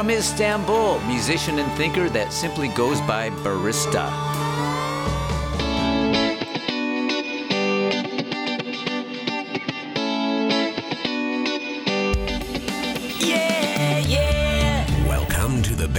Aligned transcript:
From 0.00 0.08
Istanbul, 0.08 0.98
musician 1.00 1.58
and 1.58 1.70
thinker 1.76 2.08
that 2.08 2.32
simply 2.32 2.68
goes 2.68 3.02
by 3.02 3.28
Barista. 3.44 4.29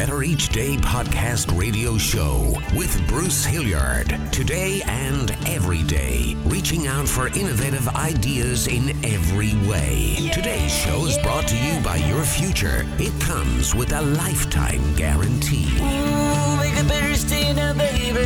Better 0.01 0.23
Each 0.23 0.49
Day 0.49 0.77
podcast 0.77 1.55
radio 1.55 1.95
show 1.95 2.59
with 2.75 3.07
Bruce 3.07 3.45
Hilliard. 3.45 4.19
Today 4.31 4.81
and 4.87 5.29
every 5.45 5.83
day, 5.83 6.35
reaching 6.45 6.87
out 6.87 7.07
for 7.07 7.27
innovative 7.27 7.87
ideas 7.89 8.65
in 8.65 8.89
every 9.05 9.53
way. 9.69 10.31
Today's 10.33 10.73
show 10.73 11.05
is 11.05 11.19
brought 11.19 11.47
to 11.49 11.55
you 11.55 11.79
by 11.83 11.97
Your 11.97 12.23
Future. 12.23 12.83
It 12.97 13.13
comes 13.21 13.75
with 13.75 13.93
a 13.93 14.01
lifetime 14.01 14.81
guarantee. 14.95 15.69
Ooh, 15.77 16.57
make 16.57 16.83
a 16.83 16.87
better 16.87 17.13
stay 17.13 17.53
now, 17.53 17.73
baby. 17.73 18.21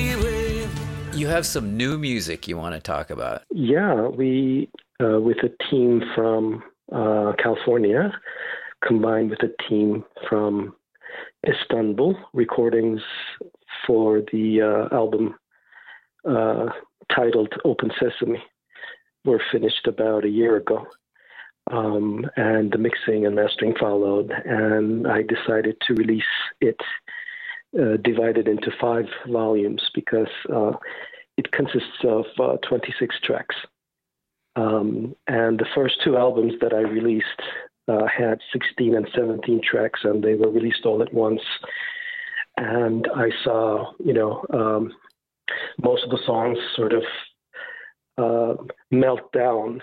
You. 0.00 0.68
You 1.12 1.26
have 1.26 1.44
some 1.44 1.76
new 1.76 1.98
music 1.98 2.46
you 2.46 2.56
want 2.56 2.76
to 2.76 2.80
talk 2.80 3.10
about. 3.10 3.42
Yeah, 3.50 4.06
we, 4.06 4.70
uh, 5.02 5.20
with 5.20 5.38
a 5.38 5.50
team 5.68 6.04
from 6.14 6.62
uh, 6.92 7.32
California, 7.42 8.12
combined 8.86 9.30
with 9.30 9.42
a 9.42 9.68
team 9.68 10.04
from 10.28 10.74
Istanbul, 11.46 12.16
recordings 12.32 13.00
for 13.86 14.22
the 14.32 14.62
uh, 14.62 14.94
album 14.94 15.34
uh, 16.28 16.66
titled 17.14 17.52
Open 17.64 17.90
Sesame 17.98 18.42
were 19.24 19.42
finished 19.52 19.86
about 19.86 20.24
a 20.24 20.28
year 20.28 20.56
ago. 20.56 20.86
Um, 21.70 22.26
and 22.36 22.72
the 22.72 22.78
mixing 22.78 23.26
and 23.26 23.36
mastering 23.36 23.74
followed, 23.78 24.32
and 24.44 25.06
I 25.06 25.22
decided 25.22 25.76
to 25.86 25.94
release 25.94 26.24
it 26.60 26.80
uh, 27.78 27.96
divided 28.02 28.48
into 28.48 28.72
five 28.80 29.04
volumes 29.28 29.82
because 29.94 30.26
uh, 30.52 30.72
it 31.36 31.52
consists 31.52 32.02
of 32.02 32.24
uh, 32.40 32.56
26 32.68 33.14
tracks. 33.22 33.54
Um, 34.56 35.14
and 35.26 35.58
the 35.58 35.66
first 35.74 35.96
two 36.04 36.16
albums 36.16 36.54
that 36.60 36.72
I 36.72 36.80
released 36.80 37.26
uh, 37.88 38.06
had 38.06 38.40
16 38.52 38.94
and 38.94 39.08
17 39.14 39.60
tracks, 39.62 40.00
and 40.04 40.22
they 40.22 40.34
were 40.34 40.50
released 40.50 40.84
all 40.84 41.02
at 41.02 41.12
once. 41.12 41.42
And 42.56 43.08
I 43.14 43.30
saw, 43.42 43.92
you 44.04 44.12
know, 44.12 44.44
um, 44.52 44.92
most 45.82 46.04
of 46.04 46.10
the 46.10 46.20
songs 46.26 46.58
sort 46.76 46.92
of 46.92 47.02
uh, 48.18 48.62
melt 48.90 49.32
down 49.32 49.80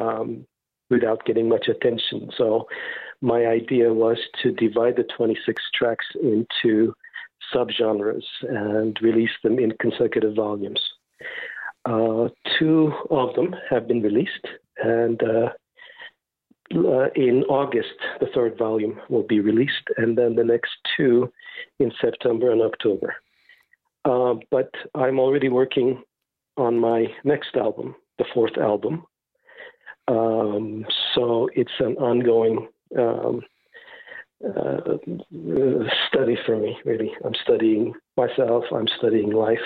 um, 0.00 0.46
without 0.90 1.24
getting 1.24 1.48
much 1.48 1.68
attention. 1.68 2.30
So 2.36 2.66
my 3.20 3.46
idea 3.46 3.92
was 3.92 4.18
to 4.42 4.52
divide 4.52 4.96
the 4.96 5.06
26 5.16 5.62
tracks 5.74 6.06
into 6.22 6.94
subgenres 7.54 8.24
and 8.42 8.98
release 9.02 9.30
them 9.42 9.58
in 9.58 9.72
consecutive 9.80 10.34
volumes. 10.34 10.80
Uh, 11.84 12.28
two 12.58 12.92
of 13.10 13.34
them 13.34 13.54
have 13.68 13.88
been 13.88 14.02
released, 14.02 14.46
and 14.82 15.20
uh, 15.22 15.48
uh, 16.76 17.08
in 17.16 17.42
August, 17.48 17.98
the 18.20 18.26
third 18.34 18.56
volume 18.58 19.00
will 19.08 19.22
be 19.22 19.40
released, 19.40 19.88
and 19.96 20.16
then 20.16 20.36
the 20.36 20.44
next 20.44 20.70
two 20.96 21.32
in 21.78 21.90
September 22.00 22.52
and 22.52 22.62
October. 22.62 23.14
But 24.04 24.70
I'm 24.94 25.18
already 25.18 25.48
working 25.48 26.02
on 26.56 26.78
my 26.78 27.06
next 27.24 27.56
album, 27.56 27.94
the 28.18 28.24
fourth 28.34 28.56
album. 28.58 29.04
Um, 30.08 30.84
so 31.14 31.48
it's 31.54 31.78
an 31.78 31.96
ongoing 31.96 32.68
um, 32.98 33.42
uh, 34.44 34.96
study 36.08 36.36
for 36.44 36.56
me, 36.56 36.76
really. 36.84 37.12
I'm 37.24 37.34
studying 37.44 37.94
myself, 38.16 38.64
I'm 38.72 38.88
studying 38.98 39.30
life, 39.30 39.58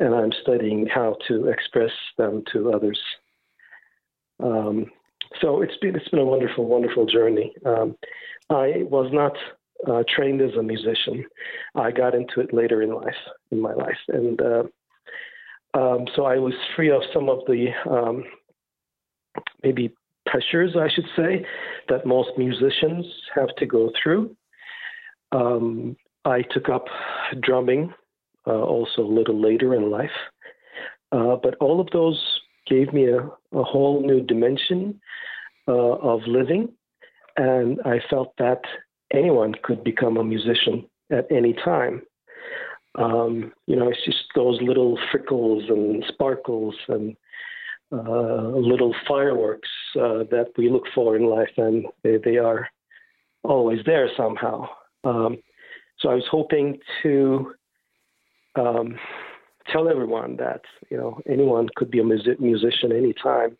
and 0.00 0.14
I'm 0.14 0.32
studying 0.42 0.86
how 0.86 1.16
to 1.28 1.48
express 1.48 1.90
them 2.16 2.42
to 2.52 2.72
others. 2.72 2.98
Um, 4.42 4.86
so 5.40 5.62
it's 5.62 5.76
been 5.78 5.96
it's 5.96 6.08
been 6.08 6.20
a 6.20 6.24
wonderful, 6.24 6.66
wonderful 6.66 7.06
journey. 7.06 7.54
Um, 7.66 7.96
I 8.50 8.84
was 8.84 9.10
not 9.12 9.32
uh, 9.86 10.02
trained 10.14 10.40
as 10.40 10.54
a 10.58 10.62
musician. 10.62 11.24
I 11.74 11.90
got 11.90 12.14
into 12.14 12.40
it 12.40 12.54
later 12.54 12.82
in 12.82 12.92
life, 12.94 13.14
in 13.50 13.60
my 13.60 13.74
life, 13.74 13.98
and 14.08 14.40
uh, 14.40 14.62
um, 15.74 16.06
so 16.14 16.24
I 16.24 16.36
was 16.38 16.54
free 16.74 16.90
of 16.90 17.02
some 17.12 17.28
of 17.28 17.40
the 17.46 17.68
um, 17.90 18.24
maybe 19.62 19.92
pressures, 20.26 20.76
I 20.76 20.88
should 20.88 21.06
say, 21.16 21.44
that 21.88 22.06
most 22.06 22.30
musicians 22.36 23.06
have 23.34 23.54
to 23.56 23.66
go 23.66 23.90
through. 24.02 24.34
Um, 25.32 25.96
I 26.24 26.42
took 26.42 26.68
up 26.68 26.86
drumming 27.40 27.92
also 28.52 29.02
a 29.02 29.14
little 29.18 29.40
later 29.40 29.74
in 29.74 29.90
life, 29.90 30.10
uh, 31.12 31.36
but 31.42 31.54
all 31.60 31.80
of 31.80 31.88
those 31.92 32.20
gave 32.66 32.92
me 32.92 33.06
a, 33.06 33.20
a 33.52 33.62
whole 33.62 34.02
new 34.06 34.20
dimension 34.20 35.00
uh, 35.66 35.72
of 35.72 36.20
living, 36.26 36.68
and 37.36 37.80
I 37.84 38.00
felt 38.10 38.34
that 38.38 38.60
anyone 39.12 39.54
could 39.62 39.82
become 39.84 40.16
a 40.16 40.24
musician 40.24 40.86
at 41.10 41.26
any 41.30 41.54
time. 41.64 42.02
Um, 42.94 43.52
you 43.66 43.76
know, 43.76 43.88
it's 43.88 44.04
just 44.04 44.24
those 44.34 44.60
little 44.60 44.98
frickles 45.12 45.70
and 45.70 46.04
sparkles 46.08 46.74
and 46.88 47.16
uh, 47.92 48.48
little 48.48 48.94
fireworks 49.06 49.68
uh, 49.96 50.24
that 50.30 50.48
we 50.56 50.68
look 50.68 50.84
for 50.94 51.16
in 51.16 51.24
life, 51.24 51.50
and 51.56 51.86
they, 52.02 52.18
they 52.22 52.36
are 52.36 52.68
always 53.44 53.80
there 53.86 54.08
somehow. 54.16 54.68
Um, 55.04 55.38
so 56.00 56.10
I 56.10 56.14
was 56.14 56.26
hoping 56.30 56.78
to 57.02 57.54
um, 58.56 58.98
tell 59.72 59.88
everyone 59.88 60.36
that 60.36 60.62
you 60.90 60.96
know 60.96 61.20
anyone 61.26 61.68
could 61.76 61.90
be 61.90 62.00
a 62.00 62.04
music- 62.04 62.40
musician 62.40 62.92
anytime, 62.92 63.56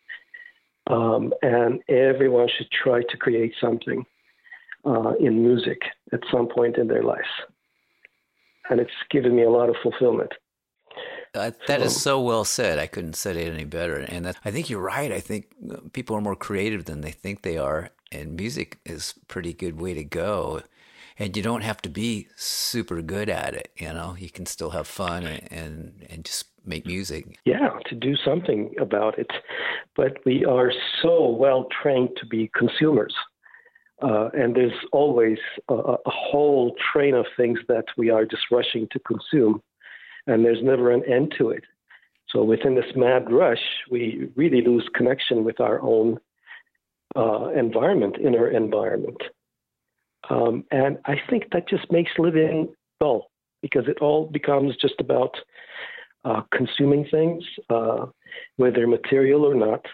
um, 0.89 1.33
and 1.43 1.81
everyone 1.89 2.49
should 2.57 2.71
try 2.71 3.03
to 3.03 3.17
create 3.17 3.55
something 3.61 4.05
uh, 4.85 5.13
in 5.21 5.43
music 5.43 5.81
at 6.13 6.21
some 6.33 6.49
point 6.49 6.77
in 6.77 6.89
their 6.89 7.03
life. 7.03 7.33
And 8.71 8.81
it's 8.81 8.91
given 9.11 9.35
me 9.35 9.45
a 9.45 9.51
lot 9.51 9.69
of 9.69 9.77
fulfillment. 9.83 10.33
Uh, 11.35 11.51
that 11.67 11.83
is 11.83 12.01
so 12.01 12.21
well 12.21 12.45
said. 12.45 12.79
I 12.79 12.87
couldn't 12.87 13.15
say 13.15 13.31
it 13.33 13.53
any 13.53 13.65
better. 13.65 13.97
And 13.97 14.25
that, 14.25 14.37
I 14.45 14.51
think 14.51 14.71
you're 14.71 14.81
right. 14.81 15.13
I 15.13 15.21
think 15.21 15.47
uh, 15.71 15.77
people 15.93 16.17
are 16.17 16.21
more 16.21 16.37
creative 16.37 16.87
than 16.87 17.03
they 17.03 17.11
think 17.11 17.43
they 17.43 17.59
are, 17.59 17.91
and 18.11 18.37
music 18.37 18.79
is 18.85 19.15
a 19.21 19.27
pretty 19.27 19.53
good 19.53 19.81
way 19.81 19.95
to 19.95 20.05
go. 20.05 20.63
And 21.19 21.37
you 21.37 21.43
don't 21.43 21.63
have 21.63 21.83
to 21.83 21.89
be 21.89 22.29
super 22.37 23.03
good 23.03 23.29
at 23.29 23.55
it. 23.55 23.73
You 23.77 23.93
know, 23.93 24.17
you 24.19 24.31
can 24.31 24.47
still 24.47 24.71
have 24.71 24.87
fun 24.87 25.25
and 25.25 25.53
and, 25.53 26.07
and 26.11 26.25
just 26.25 26.47
make 26.65 26.87
music. 26.87 27.39
Yeah, 27.45 27.71
to 27.87 27.95
do 27.95 28.15
something 28.17 28.75
about 28.81 29.19
it. 29.19 29.31
But 29.97 30.19
we 30.25 30.45
are 30.45 30.73
so 31.03 31.31
well 31.31 31.67
trained 31.83 32.11
to 32.21 32.27
be 32.27 32.51
consumers. 32.55 33.15
Uh, 34.01 34.29
and 34.33 34.55
there's 34.55 34.79
always 34.93 35.39
a, 35.69 35.75
a 35.75 35.99
whole 36.11 36.77
train 36.93 37.15
of 37.15 37.27
things 37.37 37.59
that 37.67 37.87
we 37.97 38.11
are 38.11 38.25
just 38.25 38.45
rushing 38.53 38.87
to 38.93 39.01
consume 39.01 39.61
and 40.29 40.45
there's 40.45 40.63
never 40.63 40.93
an 40.93 41.03
end 41.11 41.35
to 41.39 41.51
it. 41.51 41.65
So 42.29 42.45
within 42.45 42.75
this 42.75 42.95
mad 42.95 43.33
rush, 43.33 43.63
we 43.91 44.29
really 44.37 44.61
lose 44.61 44.89
connection 44.95 45.43
with 45.43 45.59
our 45.61 45.81
own 45.81 46.19
uh, 47.17 47.49
environment, 47.57 48.17
inner 48.23 48.49
environment. 48.49 49.17
Um, 50.31 50.65
and 50.71 50.99
I 51.07 51.17
think 51.29 51.45
that 51.53 51.69
just 51.69 51.91
makes 51.91 52.11
living 52.19 52.69
dull 53.01 53.31
because 53.63 53.89
it 53.89 53.99
all 54.01 54.27
becomes 54.27 54.77
just 54.77 54.95
about 54.99 55.37
uh, 56.25 56.43
consuming 56.53 57.07
things, 57.11 57.45
uh, 57.71 58.07
whether 58.57 58.87
material 58.87 59.45
or 59.45 59.55
not. 59.55 59.85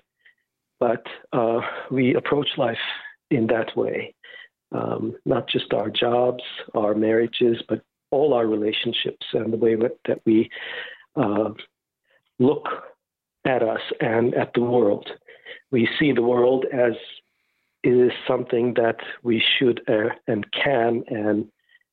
But 0.80 1.04
uh, 1.32 1.60
we 1.90 2.14
approach 2.14 2.48
life 2.56 2.76
in 3.30 3.46
that 3.48 3.76
way, 3.76 4.14
um, 4.72 5.14
not 5.24 5.48
just 5.48 5.72
our 5.72 5.88
jobs, 5.90 6.42
our 6.74 6.94
marriages, 6.94 7.62
but 7.68 7.82
all 8.10 8.34
our 8.34 8.46
relationships 8.46 9.26
and 9.32 9.52
the 9.52 9.56
way 9.56 9.76
that 9.76 10.20
we 10.26 10.50
uh, 11.16 11.50
look 12.38 12.66
at 13.44 13.62
us 13.62 13.80
and 14.00 14.34
at 14.34 14.52
the 14.54 14.60
world. 14.60 15.08
We 15.70 15.88
see 15.98 16.12
the 16.12 16.22
world 16.22 16.66
as 16.72 16.92
is 17.84 18.10
something 18.26 18.74
that 18.74 18.96
we 19.22 19.42
should 19.58 19.82
uh, 19.88 20.14
and 20.26 20.46
can 20.52 21.04
and 21.08 21.46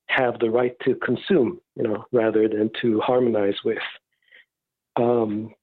have 0.07 0.39
the 0.39 0.49
right 0.49 0.75
to 0.85 0.95
consume, 0.95 1.59
you 1.75 1.83
know, 1.83 2.05
rather 2.11 2.47
than 2.47 2.69
to 2.81 2.99
harmonize 3.01 3.55
with. 3.63 3.77
Um, 4.95 5.53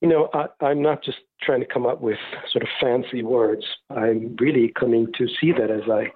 you 0.00 0.08
know, 0.08 0.28
I, 0.34 0.70
am 0.70 0.82
not 0.82 1.04
just 1.04 1.18
trying 1.40 1.60
to 1.60 1.66
come 1.66 1.86
up 1.86 2.00
with 2.00 2.18
sort 2.50 2.62
of 2.62 2.68
fancy 2.80 3.22
words. 3.22 3.64
I'm 3.90 4.36
really 4.40 4.72
coming 4.78 5.06
to 5.16 5.28
see 5.40 5.52
that 5.52 5.70
as 5.70 5.82
I 5.90 6.10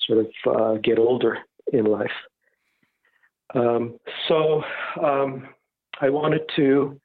sort 0.00 0.18
of 0.18 0.26
uh, 0.56 0.78
get 0.82 0.98
older 0.98 1.38
in 1.72 1.84
life. 1.84 2.10
Um, 3.54 3.98
so 4.26 4.62
um, 5.00 5.48
I 6.00 6.10
wanted 6.10 6.42
to 6.56 7.00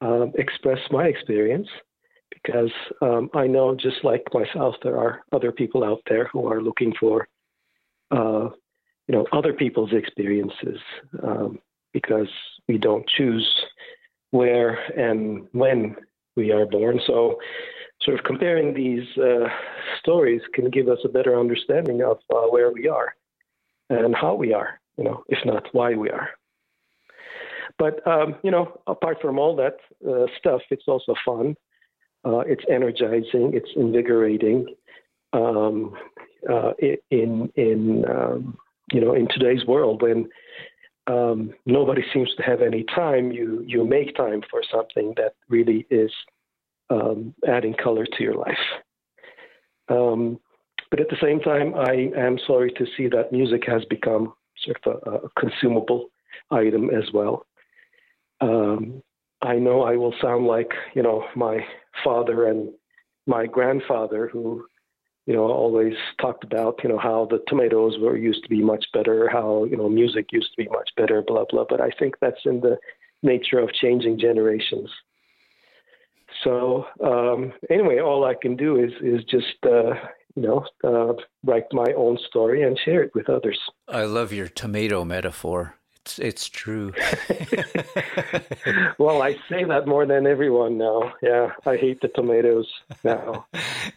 um, 0.00 0.32
express 0.36 0.78
my 0.90 1.04
experience 1.04 1.68
because 2.42 2.70
um, 3.00 3.30
I 3.34 3.46
know 3.46 3.74
just 3.74 4.04
like 4.04 4.24
myself, 4.32 4.74
there 4.82 4.98
are 4.98 5.22
other 5.32 5.52
people 5.52 5.84
out 5.84 6.00
there 6.08 6.28
who 6.32 6.46
are 6.50 6.62
looking 6.62 6.92
for, 6.98 7.28
uh, 8.10 8.48
you 9.06 9.14
know, 9.14 9.26
other 9.32 9.52
people's 9.52 9.92
experiences 9.92 10.78
um, 11.22 11.58
because 11.92 12.28
we 12.68 12.78
don't 12.78 13.06
choose 13.08 13.48
where 14.30 14.74
and 14.98 15.46
when 15.52 15.96
we 16.36 16.50
are 16.52 16.66
born. 16.66 17.00
So, 17.06 17.38
sort 18.02 18.18
of 18.18 18.24
comparing 18.24 18.74
these 18.74 19.06
uh, 19.16 19.48
stories 20.00 20.40
can 20.54 20.70
give 20.70 20.88
us 20.88 20.98
a 21.04 21.08
better 21.08 21.38
understanding 21.38 22.02
of 22.02 22.18
uh, 22.34 22.48
where 22.48 22.72
we 22.72 22.88
are 22.88 23.14
and 23.90 24.14
how 24.16 24.34
we 24.34 24.52
are, 24.52 24.80
you 24.96 25.04
know, 25.04 25.22
if 25.28 25.38
not 25.44 25.68
why 25.72 25.94
we 25.94 26.10
are. 26.10 26.30
But 27.78 28.04
um, 28.06 28.36
you 28.42 28.50
know, 28.50 28.80
apart 28.86 29.18
from 29.20 29.38
all 29.38 29.54
that 29.56 29.76
uh, 30.08 30.26
stuff, 30.38 30.62
it's 30.70 30.88
also 30.88 31.14
fun. 31.24 31.54
Uh, 32.24 32.40
it's 32.40 32.64
energizing. 32.68 33.52
It's 33.54 33.70
invigorating. 33.76 34.74
Um, 35.32 35.96
uh, 36.50 36.72
in 37.10 37.50
in 37.56 38.04
um, 38.08 38.58
you 38.92 39.00
know 39.00 39.14
in 39.14 39.28
today's 39.28 39.64
world 39.66 40.02
when 40.02 40.28
um, 41.06 41.52
nobody 41.66 42.02
seems 42.12 42.32
to 42.36 42.42
have 42.42 42.62
any 42.62 42.84
time, 42.84 43.32
you 43.32 43.64
you 43.66 43.84
make 43.84 44.14
time 44.14 44.42
for 44.50 44.62
something 44.70 45.14
that 45.16 45.34
really 45.48 45.86
is 45.90 46.12
um, 46.90 47.34
adding 47.46 47.74
color 47.74 48.06
to 48.06 48.22
your 48.22 48.34
life. 48.34 48.58
Um, 49.88 50.38
but 50.90 51.00
at 51.00 51.08
the 51.08 51.16
same 51.20 51.40
time, 51.40 51.74
I 51.74 52.10
am 52.16 52.38
sorry 52.46 52.70
to 52.72 52.86
see 52.96 53.08
that 53.08 53.32
music 53.32 53.62
has 53.66 53.84
become 53.86 54.34
sort 54.64 54.78
of 54.84 55.02
a, 55.06 55.10
a 55.26 55.28
consumable 55.38 56.10
item 56.50 56.90
as 56.90 57.12
well. 57.12 57.46
Um, 58.40 59.02
I 59.42 59.56
know 59.56 59.82
I 59.82 59.96
will 59.96 60.14
sound 60.20 60.46
like 60.46 60.72
you 60.94 61.02
know 61.02 61.24
my 61.34 61.60
father 62.04 62.46
and 62.46 62.72
my 63.26 63.46
grandfather 63.46 64.28
who 64.32 64.64
you 65.26 65.34
know 65.34 65.44
always 65.44 65.94
talked 66.20 66.44
about 66.44 66.80
you 66.82 66.88
know 66.88 66.98
how 66.98 67.26
the 67.30 67.40
tomatoes 67.48 67.96
were 68.00 68.16
used 68.16 68.42
to 68.44 68.48
be 68.48 68.62
much 68.62 68.86
better 68.92 69.28
how 69.28 69.64
you 69.64 69.76
know 69.76 69.88
music 69.88 70.26
used 70.32 70.50
to 70.56 70.62
be 70.62 70.68
much 70.70 70.90
better 70.96 71.22
blah 71.26 71.44
blah. 71.50 71.64
But 71.68 71.80
i 71.80 71.90
think 71.98 72.14
that's 72.20 72.44
in 72.44 72.60
the 72.60 72.78
nature 73.22 73.60
of 73.60 73.72
changing 73.72 74.18
generations. 74.18 74.90
So 76.42 76.86
um, 77.04 77.52
anyway 77.68 77.98
all 77.98 78.24
i 78.24 78.34
can 78.34 78.56
do 78.56 78.76
is 78.76 78.92
is 79.02 79.24
just 79.24 79.58
uh, 79.64 79.94
you 80.36 80.42
know 80.42 80.64
uh, 80.84 81.14
write 81.44 81.66
my 81.72 81.92
own 81.96 82.16
story 82.28 82.62
and 82.62 82.78
share 82.84 83.02
it 83.02 83.12
with 83.14 83.28
others. 83.28 83.58
I 83.88 84.04
love 84.04 84.32
your 84.32 84.48
tomato 84.48 85.04
metaphor. 85.04 85.76
It's 86.04 86.18
it's 86.18 86.48
true. 86.48 86.92
well 88.98 89.22
i 89.22 89.34
say 89.48 89.64
that 89.64 89.86
more 89.86 90.04
than 90.04 90.26
everyone 90.26 90.76
now 90.76 91.12
yeah 91.22 91.52
i 91.64 91.76
hate 91.76 92.00
the 92.00 92.08
tomatoes 92.08 92.66
now 93.04 93.46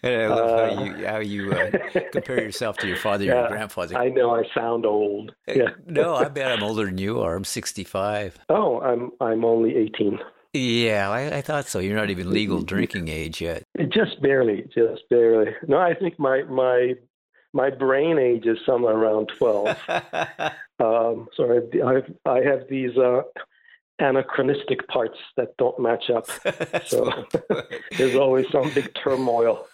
and 0.03 0.21
I 0.21 0.27
love 0.27 0.77
how 0.77 0.83
you 0.83 1.05
uh, 1.05 1.11
how 1.11 1.19
you 1.19 1.51
uh, 1.51 1.71
compare 2.11 2.41
yourself 2.41 2.77
to 2.77 2.87
your 2.87 2.97
father, 2.97 3.23
and 3.23 3.33
your 3.33 3.47
grandfather. 3.47 3.97
i 3.97 4.09
know 4.09 4.35
i 4.35 4.43
sound 4.53 4.85
old 4.85 5.33
uh, 5.47 5.53
yeah 5.53 5.69
No, 5.87 6.15
I 6.15 6.27
bet 6.29 6.51
I'm 6.51 6.63
older 6.63 6.85
than 6.85 6.97
you 6.97 7.21
are. 7.21 7.35
I'm 7.35 7.43
65. 7.43 8.37
oh 8.49 8.81
i'm 8.81 9.11
i'm 9.19 9.43
only 9.43 9.75
18 9.75 10.19
Yeah, 10.53 11.09
I, 11.09 11.37
I 11.37 11.41
thought 11.41 11.67
so. 11.67 11.79
You're 11.79 11.97
not 11.97 12.09
even 12.09 12.31
legal 12.31 12.57
mm-hmm. 12.57 12.65
drinking 12.65 13.07
age 13.09 13.41
yet. 13.41 13.63
Just 13.89 14.21
barely, 14.21 14.63
just 14.73 15.01
barely. 15.09 15.51
No, 15.67 15.77
I 15.77 15.93
think 15.93 16.17
my 16.17 16.43
my 16.43 16.93
my 17.55 17.69
brain 17.69 18.19
age 18.19 18.45
is 18.45 18.57
somewhere 18.65 18.93
around 18.93 19.31
twelve. 19.39 19.77
um, 20.79 21.27
so 21.35 21.63
I, 21.73 21.89
I 21.89 22.29
I 22.29 22.41
have 22.43 22.67
these 22.69 22.95
uh, 22.97 23.21
anachronistic 23.97 24.87
parts 24.89 25.17
that 25.37 25.55
don't 25.57 25.79
match 25.79 26.09
up. 26.09 26.27
So 26.85 27.25
there's 27.97 28.15
always 28.15 28.45
some 28.51 28.69
big 28.73 28.93
turmoil. 29.01 29.65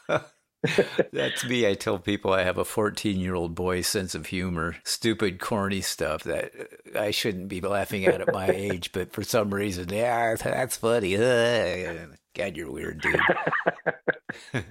That's 1.11 1.43
me. 1.43 1.67
I 1.67 1.73
tell 1.73 1.97
people 1.97 2.31
I 2.31 2.43
have 2.43 2.57
a 2.57 2.63
14 2.63 3.19
year 3.19 3.33
old 3.33 3.55
boy's 3.55 3.87
sense 3.87 4.13
of 4.13 4.27
humor, 4.27 4.77
stupid, 4.83 5.39
corny 5.39 5.81
stuff 5.81 6.23
that 6.23 6.51
I 6.97 7.11
shouldn't 7.11 7.47
be 7.47 7.59
laughing 7.59 8.05
at 8.05 8.21
at 8.21 8.31
my 8.31 8.47
age, 8.47 8.91
but 8.91 9.11
for 9.11 9.23
some 9.23 9.53
reason, 9.53 9.89
yeah, 9.89 10.35
that's 10.35 10.77
funny. 10.77 11.17
God, 11.17 12.55
you're 12.55 12.71
weird, 12.71 13.01
dude. 13.01 13.19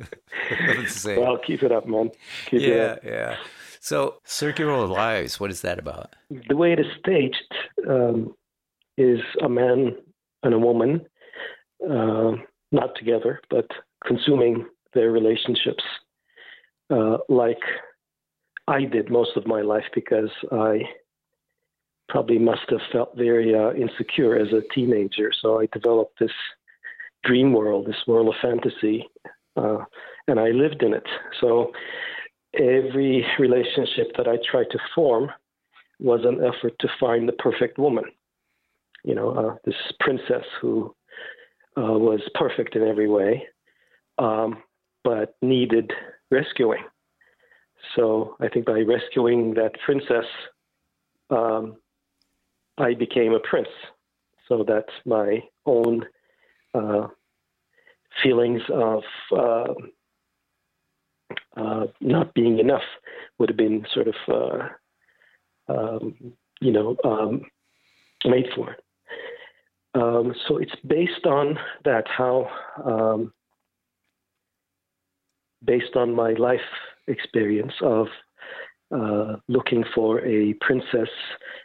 Well, 1.05 1.39
keep 1.39 1.63
it 1.63 1.73
up, 1.73 1.87
man. 1.87 2.11
Keep 2.47 2.63
yeah, 2.63 2.97
yeah. 3.05 3.37
So, 3.81 4.17
Circular 4.25 4.87
Lives, 4.87 5.41
what 5.41 5.51
is 5.51 5.63
that 5.63 5.79
about? 5.79 6.15
The 6.49 6.57
way 6.57 6.73
it 6.73 6.81
is 6.81 6.87
staged 6.99 7.55
um, 7.89 8.35
is 8.99 9.21
a 9.43 9.49
man 9.49 9.97
and 10.43 10.55
a 10.55 10.59
woman, 10.59 11.07
uh, 11.89 12.33
not 12.73 12.95
together, 12.97 13.41
but 13.49 13.67
consuming 14.05 14.67
their 14.93 15.11
relationships 15.11 15.85
uh, 16.91 17.19
like 17.29 17.63
I 18.67 18.85
did 18.85 19.11
most 19.11 19.37
of 19.37 19.47
my 19.47 19.63
life 19.63 19.85
because 19.95 20.31
I 20.53 20.83
probably 22.09 22.39
must 22.39 22.69
have 22.71 22.81
felt 22.93 23.17
very 23.17 23.55
uh, 23.55 23.73
insecure 23.73 24.37
as 24.37 24.53
a 24.53 24.63
teenager. 24.75 25.31
So 25.41 25.61
I 25.61 25.69
developed 25.73 26.19
this 26.19 26.33
dream 27.25 27.53
world, 27.53 27.87
this 27.87 28.07
world 28.07 28.29
of 28.29 28.35
fantasy, 28.43 29.09
uh, 29.61 29.85
and 30.29 30.41
I 30.41 30.49
lived 30.51 30.83
in 30.83 30.95
it. 30.95 31.07
So 31.41 31.73
every 32.55 33.25
relationship 33.39 34.09
that 34.17 34.29
I 34.29 34.37
tried 34.51 34.71
to 34.71 34.79
form 34.95 35.31
was 35.99 36.21
an 36.25 36.39
effort 36.43 36.75
to 36.81 36.89
find 36.99 37.29
the 37.29 37.33
perfect 37.33 37.79
woman. 37.79 38.05
You 39.05 39.15
know, 39.15 39.31
uh, 39.31 39.55
this 39.65 39.75
princess 40.01 40.45
who 40.61 40.95
uh, 41.77 41.99
was 41.99 42.21
perfect 42.35 42.77
in 42.77 42.87
every 42.87 43.09
way, 43.09 43.47
um, 44.19 44.63
but 45.05 45.37
needed 45.43 45.93
rescuing. 46.31 46.85
So 47.97 48.37
I 48.41 48.49
think 48.49 48.67
by 48.67 48.81
rescuing 48.81 49.55
that 49.55 49.73
princess, 49.85 50.27
um, 51.31 51.77
I 52.79 52.95
became 52.95 53.33
a 53.33 53.41
prince. 53.41 53.69
So 54.49 54.65
that's 54.67 54.93
my 55.07 55.43
own 55.67 56.05
uh, 56.75 57.09
feelings 58.23 58.63
of 58.73 59.03
uh, 59.33 59.73
uh, 61.57 61.87
not 62.01 62.33
being 62.35 62.59
enough 62.59 62.83
would 63.39 63.49
have 63.49 63.57
been 63.57 63.87
sort 63.93 64.09
of, 64.09 64.15
uh, 64.29 65.73
um, 65.73 66.15
you 66.61 66.73
know, 66.73 66.97
um, 67.05 67.43
made 68.25 68.47
for. 68.55 68.77
Um, 69.95 70.35
so 70.47 70.59
it's 70.59 70.75
based 70.87 71.27
on 71.27 71.59
that, 71.85 72.05
how, 72.07 72.49
um, 72.85 73.33
based 75.65 75.97
on 75.97 76.15
my 76.15 76.33
life 76.35 76.61
experience 77.09 77.73
of 77.83 78.07
uh, 78.95 79.37
looking 79.49 79.85
for 79.95 80.25
a 80.25 80.55
princess 80.61 81.09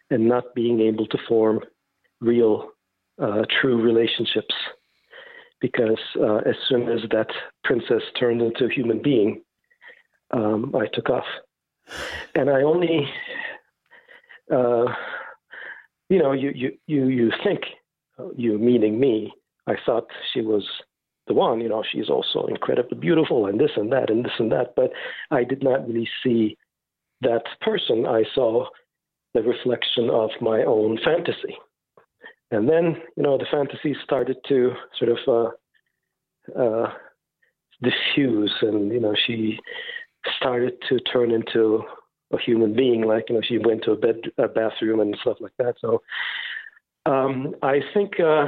and 0.09 0.27
not 0.27 0.55
being 0.55 0.81
able 0.81 1.07
to 1.07 1.17
form 1.27 1.59
real, 2.21 2.69
uh, 3.21 3.43
true 3.61 3.81
relationships. 3.81 4.53
Because 5.62 6.00
uh, 6.19 6.38
as 6.38 6.55
soon 6.67 6.89
as 6.89 7.00
that 7.12 7.27
princess 7.63 8.03
turned 8.19 8.41
into 8.41 8.65
a 8.65 8.71
human 8.71 9.01
being, 9.01 9.41
um, 10.31 10.75
I 10.75 10.88
took 10.93 11.09
off. 11.09 11.25
And 12.33 12.50
I 12.50 12.62
only, 12.62 13.07
uh, 14.51 14.85
you 16.09 16.19
know, 16.19 16.33
you, 16.33 16.51
you, 16.53 16.77
you, 16.88 17.07
you 17.07 17.31
think, 17.43 17.62
uh, 18.19 18.29
you 18.35 18.57
meaning 18.57 19.00
me, 19.00 19.31
I 19.67 19.75
thought 19.85 20.07
she 20.33 20.41
was 20.41 20.63
the 21.27 21.33
one, 21.33 21.59
you 21.62 21.69
know, 21.69 21.83
she's 21.91 22.09
also 22.09 22.45
incredibly 22.45 22.97
beautiful 22.97 23.47
and 23.47 23.59
this 23.59 23.71
and 23.75 23.91
that 23.91 24.09
and 24.09 24.24
this 24.24 24.33
and 24.38 24.51
that. 24.51 24.74
But 24.75 24.91
I 25.31 25.43
did 25.43 25.63
not 25.63 25.88
really 25.88 26.07
see 26.24 26.57
that 27.21 27.43
person. 27.62 28.05
I 28.05 28.24
saw 28.33 28.67
the 29.33 29.41
reflection 29.41 30.09
of 30.09 30.29
my 30.41 30.63
own 30.63 31.00
fantasy. 31.03 31.57
And 32.51 32.69
then, 32.69 33.01
you 33.17 33.23
know, 33.23 33.37
the 33.37 33.45
fantasy 33.51 33.95
started 34.03 34.37
to 34.47 34.73
sort 34.99 35.11
of 35.11 35.51
uh, 36.55 36.61
uh, 36.61 36.93
diffuse, 37.81 38.53
and 38.61 38.91
you 38.91 38.99
know, 38.99 39.15
she 39.25 39.59
started 40.37 40.73
to 40.89 40.99
turn 40.99 41.31
into 41.31 41.83
a 42.31 42.39
human 42.39 42.75
being. 42.75 43.01
Like, 43.01 43.25
you 43.29 43.35
know, 43.35 43.41
she 43.43 43.57
went 43.57 43.83
to 43.83 43.91
a 43.91 43.95
bed, 43.95 44.21
a 44.37 44.47
bathroom, 44.47 44.99
and 44.99 45.17
stuff 45.21 45.37
like 45.39 45.53
that. 45.57 45.75
So, 45.79 46.01
um, 47.05 47.55
I 47.61 47.79
think 47.93 48.19
uh, 48.19 48.45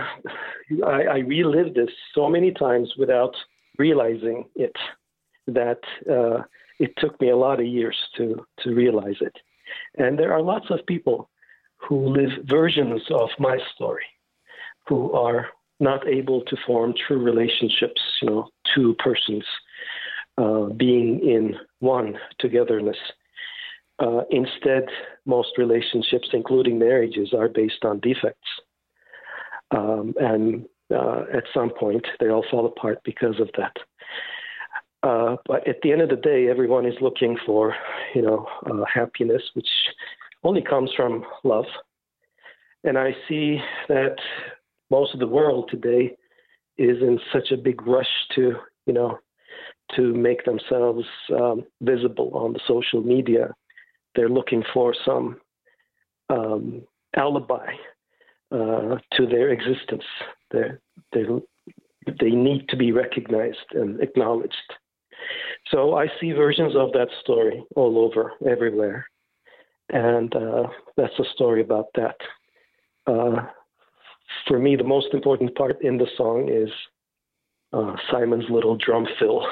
I, 0.86 1.02
I 1.04 1.18
relived 1.20 1.76
this 1.76 1.90
so 2.14 2.30
many 2.30 2.52
times 2.52 2.94
without 2.98 3.36
realizing 3.78 4.46
it 4.56 4.76
that 5.48 5.80
uh, 6.10 6.44
it 6.80 6.94
took 6.98 7.20
me 7.22 7.30
a 7.30 7.38
lot 7.38 7.60
of 7.60 7.66
years 7.66 7.98
to 8.18 8.46
to 8.60 8.76
realize 8.76 9.18
it. 9.22 9.36
And 9.98 10.18
there 10.18 10.34
are 10.34 10.42
lots 10.42 10.68
of 10.70 10.86
people 10.86 11.30
who 11.78 12.10
live 12.10 12.32
versions 12.46 13.02
of 13.12 13.30
my 13.40 13.58
story, 13.76 14.06
who 14.88 15.12
are 15.14 15.48
not 15.80 16.08
able 16.08 16.42
to 16.42 16.58
form 16.66 16.94
true 17.08 17.20
relationships. 17.20 18.02
You 18.22 18.30
know, 18.30 18.50
two 18.76 18.96
persons 19.00 19.44
uh, 20.38 20.66
being 20.78 21.20
in 21.20 21.56
one 21.80 22.18
togetherness. 22.40 22.98
Uh, 24.00 24.22
instead, 24.30 24.86
most 25.26 25.50
relationships, 25.58 26.30
including 26.34 26.78
marriages, 26.78 27.34
are 27.34 27.50
based 27.50 27.84
on 27.84 28.00
defects. 28.00 28.48
Um, 29.72 30.14
and 30.20 30.66
uh, 30.94 31.24
at 31.34 31.44
some 31.54 31.72
point, 31.72 32.06
they 32.20 32.30
all 32.30 32.46
fall 32.50 32.66
apart 32.66 33.00
because 33.04 33.40
of 33.40 33.50
that. 33.58 33.76
Uh, 35.04 35.38
but 35.46 35.68
at 35.68 35.78
the 35.82 35.92
end 35.92 36.02
of 36.02 36.10
the 36.10 36.16
day, 36.16 36.48
everyone 36.50 36.86
is 36.86 36.96
looking 37.02 37.38
for, 37.46 37.76
you 38.14 38.22
know, 38.22 38.48
uh, 38.66 38.84
happiness, 38.92 39.42
which 39.54 39.68
only 40.44 40.62
comes 40.62 40.92
from 40.96 41.24
love. 41.44 41.66
And 42.84 42.98
I 42.98 43.16
see 43.28 43.60
that 43.90 44.16
most 44.90 45.14
of 45.14 45.20
the 45.20 45.28
world 45.28 45.70
today 45.70 46.16
is 46.78 46.98
in 47.02 47.20
such 47.34 47.52
a 47.52 47.58
big 47.58 47.86
rush 47.86 48.08
to, 48.36 48.56
you 48.86 48.94
know, 48.94 49.20
to 49.96 50.14
make 50.14 50.46
themselves 50.46 51.06
um, 51.36 51.64
visible 51.82 52.32
on 52.34 52.54
the 52.54 52.60
social 52.68 53.02
media. 53.02 53.54
They're 54.16 54.30
looking 54.30 54.64
for 54.74 54.94
some 55.06 55.38
um, 56.30 56.84
alibi 57.16 57.72
uh, 58.52 58.98
to 59.14 59.26
their 59.26 59.50
existence. 59.50 60.04
They're, 60.52 60.80
they're, 61.14 61.28
they 62.20 62.32
need 62.32 62.70
to 62.70 62.78
be 62.78 62.92
recognized 62.92 63.58
and 63.74 64.00
acknowledged. 64.02 64.56
So 65.72 65.96
I 65.96 66.08
see 66.20 66.32
versions 66.32 66.76
of 66.76 66.92
that 66.94 67.10
story 67.22 67.64
all 67.76 67.98
over, 67.98 68.34
everywhere. 68.50 69.08
And 69.90 70.36
uh, 70.36 70.68
that's 70.96 71.14
the 71.18 71.26
story 71.34 71.62
about 71.62 71.88
that. 71.96 72.18
Uh, 73.06 73.46
for 74.48 74.60
me, 74.60 74.76
the 74.76 74.84
most 74.84 75.14
important 75.14 75.56
part 75.56 75.82
in 75.82 75.98
the 75.98 76.08
song 76.18 76.50
is 76.50 76.70
uh, 77.74 77.96
Simon's 78.12 78.50
little 78.50 78.78
drum 78.78 79.08
fill. 79.18 79.48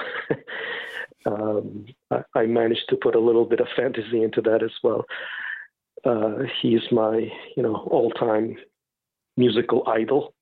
um, 1.26 1.86
I, 2.12 2.24
I, 2.36 2.46
managed 2.46 2.86
to 2.90 2.98
put 2.98 3.16
a 3.16 3.20
little 3.20 3.46
bit 3.46 3.60
of 3.60 3.68
fantasy 3.76 4.24
into 4.24 4.42
that 4.42 4.64
as 4.64 4.72
well. 4.84 5.06
Uh, 6.04 6.44
he's 6.62 6.82
my, 6.92 7.32
you 7.56 7.64
know, 7.64 7.76
all-time 7.90 8.58
musical 9.38 9.84
idol, 9.88 10.34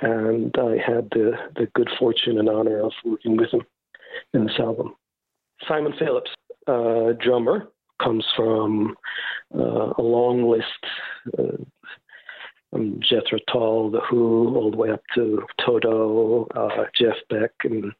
and 0.00 0.54
I 0.58 0.78
had 0.78 1.10
the 1.10 1.32
the 1.56 1.66
good 1.74 1.90
fortune 1.98 2.38
and 2.38 2.48
honor 2.48 2.80
of 2.80 2.92
working 3.04 3.36
with 3.36 3.50
him 3.50 3.62
in 4.32 4.44
this 4.46 4.58
album. 4.58 4.94
Simon 5.68 5.92
Phillips, 5.98 6.30
uh, 6.66 7.12
drummer, 7.20 7.68
comes 8.02 8.26
from 8.36 8.96
uh, 9.54 9.92
a 9.98 10.02
long 10.02 10.50
list. 10.50 10.66
Uh, 11.38 11.64
from 12.70 13.00
Jethro 13.02 13.38
Tull, 13.52 13.90
The 13.90 14.00
Who, 14.00 14.56
all 14.56 14.70
the 14.70 14.78
way 14.78 14.90
up 14.90 15.02
to 15.14 15.42
Toto, 15.60 16.46
uh, 16.54 16.84
Jeff 16.98 17.16
Beck, 17.28 17.50
and 17.64 17.92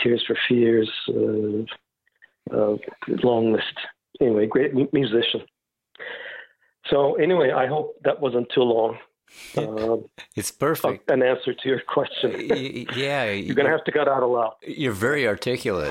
Tears 0.00 0.22
for 0.24 0.36
Fears. 0.48 0.88
Uh, 1.08 1.64
uh, 2.54 2.76
long 3.22 3.52
list. 3.52 3.74
Anyway, 4.20 4.46
great 4.46 4.74
musician. 4.92 5.42
So 6.86 7.14
anyway, 7.14 7.50
I 7.50 7.66
hope 7.66 7.96
that 8.04 8.20
wasn't 8.20 8.48
too 8.54 8.62
long. 8.62 8.98
Um, 9.56 10.04
it's 10.36 10.50
perfect. 10.50 11.10
An 11.10 11.22
answer 11.22 11.54
to 11.54 11.68
your 11.68 11.80
question. 11.80 12.48
yeah, 12.94 13.24
you're 13.30 13.56
gonna 13.56 13.70
have 13.70 13.84
to 13.84 13.92
cut 13.92 14.06
out 14.06 14.22
a 14.22 14.26
lot. 14.26 14.58
You're 14.62 14.92
very 14.92 15.26
articulate. 15.26 15.90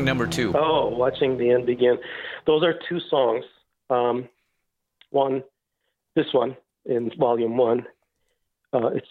Song 0.00 0.06
number 0.06 0.26
two. 0.26 0.54
Oh, 0.56 0.88
watching 0.88 1.36
the 1.36 1.50
end 1.50 1.66
begin. 1.66 1.98
Those 2.46 2.62
are 2.62 2.74
two 2.88 3.00
songs. 3.10 3.44
Um, 3.90 4.28
one, 5.10 5.42
this 6.16 6.26
one 6.32 6.56
in 6.86 7.10
volume 7.18 7.58
one. 7.58 7.84
Uh, 8.72 8.86
it's 8.94 9.06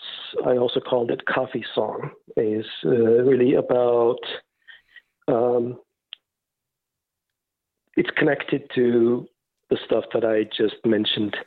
I 0.48 0.58
also 0.58 0.80
called 0.80 1.12
it 1.12 1.26
Coffee 1.26 1.64
Song. 1.76 2.10
Is 2.38 2.66
uh, 2.86 2.90
really 2.90 3.54
about. 3.54 4.18
Um, 5.28 5.78
it's 7.96 8.10
connected 8.18 8.64
to 8.74 9.28
the 9.70 9.78
stuff 9.86 10.06
that 10.14 10.26
I 10.26 10.46
just 10.58 10.78
mentioned. 10.86 11.38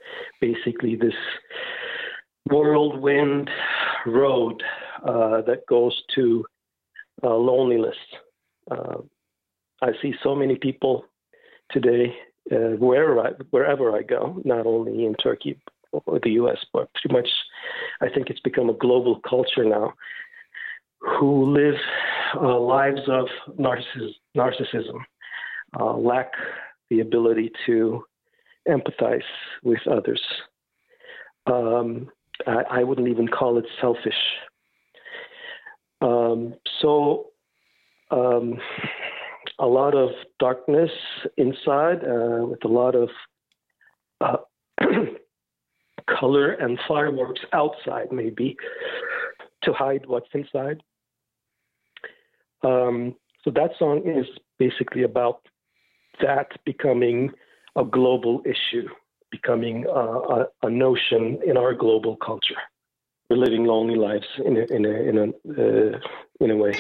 Basically, 0.41 0.95
this 0.95 1.15
whirlwind 2.49 3.51
road 4.07 4.63
uh, 5.05 5.43
that 5.43 5.67
goes 5.69 6.01
to 6.15 6.45
uh, 7.25 7.35
loneliness. 7.35 7.97
Uh, 8.71 8.99
I 9.83 9.91
see 10.01 10.15
so 10.23 10.35
many 10.35 10.57
people 10.57 11.05
today, 11.71 12.15
uh, 12.53 12.77
wherever 12.79 13.21
I, 13.21 13.31
wherever 13.51 13.97
I 13.97 14.03
go, 14.03 14.41
not 14.45 14.65
only 14.65 15.05
in 15.05 15.15
Turkey 15.15 15.61
or 15.91 16.21
the 16.23 16.31
U.S., 16.31 16.59
but 16.73 16.89
pretty 16.95 17.13
much, 17.15 17.29
I 18.01 18.09
think 18.09 18.31
it's 18.31 18.41
become 18.41 18.71
a 18.71 18.75
global 18.75 19.21
culture 19.29 19.65
now, 19.65 19.93
who 21.01 21.53
live 21.53 21.75
uh, 22.37 22.59
lives 22.59 23.01
of 23.09 23.27
narciss- 23.59 24.15
narcissism, 24.37 25.01
uh, 25.79 25.97
lack 25.97 26.31
the 26.89 27.01
ability 27.01 27.51
to 27.67 28.05
empathize 28.69 29.21
with 29.65 29.81
others. 29.91 30.23
Um, 31.47 32.09
I, 32.47 32.63
I, 32.71 32.85
wouldn't 32.85 33.09
even 33.09 33.27
call 33.27 33.59
it 33.59 33.65
selfish. 33.81 34.15
Um, 36.01 36.55
so, 36.81 37.31
um, 38.13 38.61
a 39.59 39.67
lot 39.67 39.95
of 39.95 40.11
darkness 40.39 40.91
inside, 41.37 42.05
uh, 42.05 42.47
with 42.47 42.65
a 42.65 42.69
lot 42.69 42.95
of 42.95 43.09
uh, 44.21 44.37
color 46.09 46.53
and 46.53 46.79
fireworks 46.89 47.41
outside, 47.53 48.11
maybe 48.11 48.57
to 49.63 49.73
hide 49.73 50.07
what's 50.07 50.29
inside. 50.35 50.83
Um, 52.63 53.17
so 53.45 53.51
that 53.51 53.71
song 53.79 54.03
is 54.07 54.27
basically 54.59 55.03
about 55.03 55.41
that 56.21 56.53
becoming 56.65 57.31
a 57.77 57.85
global 57.85 58.43
issue, 58.45 58.89
becoming 59.31 59.87
uh, 59.89 59.93
a, 59.93 60.47
a, 60.63 60.71
notion 60.71 61.41
in 61.45 61.57
our 61.57 61.75
global 61.75 62.17
culture. 62.17 62.61
We're 63.29 63.39
living 63.39 63.65
lonely 63.65 63.97
lives 63.97 64.27
in 64.45 64.57
a, 64.59 64.65
in 64.67 64.85
a, 64.85 64.91
in 64.91 65.19
a, 65.19 65.25
uh, 65.25 65.99
in 66.41 66.51
a 66.51 66.57
way. 66.57 66.73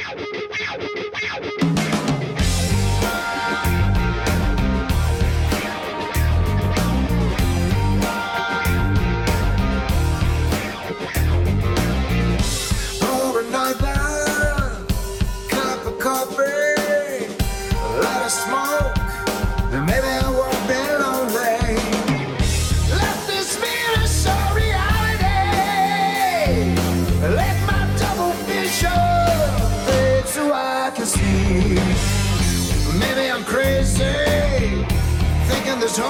Digital 35.93 36.09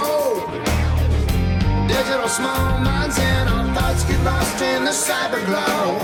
small 2.29 2.79
minds 2.79 3.19
and 3.19 3.49
our 3.49 3.75
thoughts 3.75 4.05
get 4.05 4.23
lost 4.25 4.63
in 4.63 4.85
the 4.85 4.93
cyber 4.93 5.45
glow. 5.45 5.99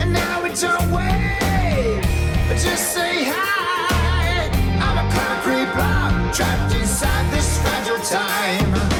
And 0.00 0.12
now 0.12 0.44
it's 0.44 0.64
our 0.64 0.80
way. 0.92 2.00
Just 2.58 2.94
say 2.94 3.30
hi. 3.30 4.48
I'm 4.82 4.98
a 4.98 5.08
concrete 5.14 5.72
block 5.76 6.34
trapped 6.34 6.74
inside 6.74 7.30
this 7.32 7.60
fragile 7.62 7.98
time. 7.98 8.95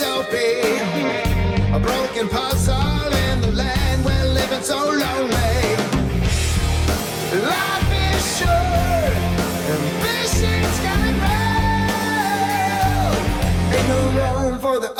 A 0.00 1.80
broken 1.80 2.28
puzzle 2.28 3.12
in 3.30 3.40
the 3.40 3.50
land 3.52 4.04
where 4.04 4.26
living 4.28 4.62
so 4.62 4.78
lonely. 4.90 5.76
Life 7.42 7.90
is 8.14 8.38
short. 8.38 9.16
Ain't 13.74 13.88
no 13.88 14.00
room 14.18 14.58
for 14.60 14.78
the 14.78 14.92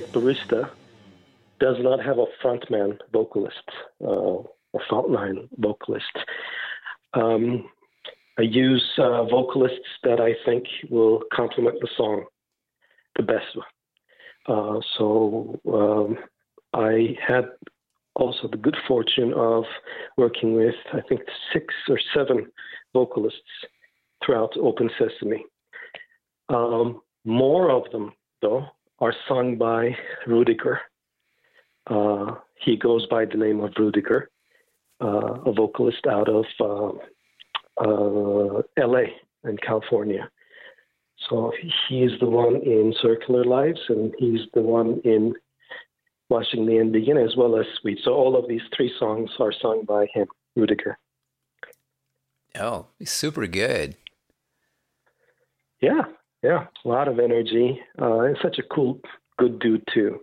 project, 0.00 0.12
Barista, 0.14 0.70
does 1.60 1.76
not 1.80 2.04
have 2.04 2.18
a 2.18 2.26
frontman 2.42 2.98
vocalist 3.12 3.56
uh, 4.02 4.06
or 4.06 4.80
frontline 4.90 5.48
vocalist. 5.58 6.04
Um, 7.14 7.68
I 8.38 8.42
use 8.42 8.84
uh, 8.98 9.24
vocalists 9.24 9.88
that 10.04 10.20
I 10.20 10.34
think 10.44 10.64
will 10.90 11.22
complement 11.32 11.80
the 11.80 11.88
song 11.96 12.24
the 13.16 13.22
best. 13.24 13.58
Uh, 14.46 14.78
so 14.96 15.58
um, 15.72 16.18
I 16.72 17.16
had 17.26 17.46
also 18.14 18.48
the 18.48 18.56
good 18.56 18.76
fortune 18.86 19.32
of 19.34 19.64
working 20.16 20.54
with, 20.54 20.74
I 20.92 21.00
think, 21.08 21.22
six 21.52 21.66
or 21.88 21.98
seven 22.14 22.46
vocalists 22.92 23.40
throughout 24.24 24.56
Open 24.56 24.90
Sesame. 24.98 25.44
Um, 26.48 27.00
more 27.24 27.70
of 27.70 27.90
them, 27.90 28.12
though, 28.40 28.66
are 29.00 29.14
sung 29.28 29.56
by 29.56 29.96
Rudiger. 30.26 30.80
Uh, 31.86 32.34
he 32.60 32.76
goes 32.76 33.06
by 33.06 33.24
the 33.24 33.36
name 33.36 33.60
of 33.60 33.72
Rudiger, 33.78 34.30
uh, 35.00 35.40
a 35.46 35.52
vocalist 35.52 36.06
out 36.06 36.28
of 36.28 36.44
uh, 36.60 36.92
uh 37.80 38.62
LA 38.76 39.04
in 39.44 39.56
California. 39.64 40.28
So 41.28 41.52
he's 41.88 42.10
the 42.20 42.28
one 42.28 42.56
in 42.56 42.94
Circular 43.00 43.44
Lives, 43.44 43.80
and 43.88 44.14
he's 44.18 44.40
the 44.54 44.62
one 44.62 45.00
in 45.04 45.34
Watching 46.30 46.66
the 46.66 46.78
End 46.78 46.92
Begin, 46.92 47.16
as 47.16 47.36
well 47.36 47.58
as 47.58 47.66
Sweet. 47.80 47.98
So 48.04 48.12
all 48.12 48.36
of 48.36 48.48
these 48.48 48.62
three 48.76 48.92
songs 48.98 49.30
are 49.40 49.52
sung 49.52 49.84
by 49.86 50.06
him, 50.12 50.26
Rudiger. 50.56 50.98
Oh, 52.58 52.86
he's 52.98 53.10
super 53.10 53.46
good. 53.46 53.96
Yeah, 55.80 56.02
yeah, 56.42 56.66
a 56.84 56.88
lot 56.88 57.08
of 57.08 57.18
energy. 57.18 57.80
Uh, 58.00 58.20
and 58.20 58.36
such 58.42 58.58
a 58.58 58.62
cool, 58.62 59.00
good 59.38 59.58
dude 59.58 59.84
too. 59.92 60.20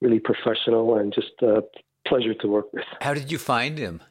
Really 0.00 0.20
professional 0.20 0.98
and 0.98 1.12
just 1.12 1.32
a 1.42 1.62
pleasure 2.06 2.34
to 2.34 2.48
work 2.48 2.72
with. 2.72 2.84
How 3.00 3.14
did 3.14 3.30
you 3.30 3.38
find 3.38 3.78
him? 3.78 4.02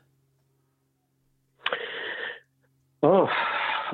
Oh, 3.03 3.27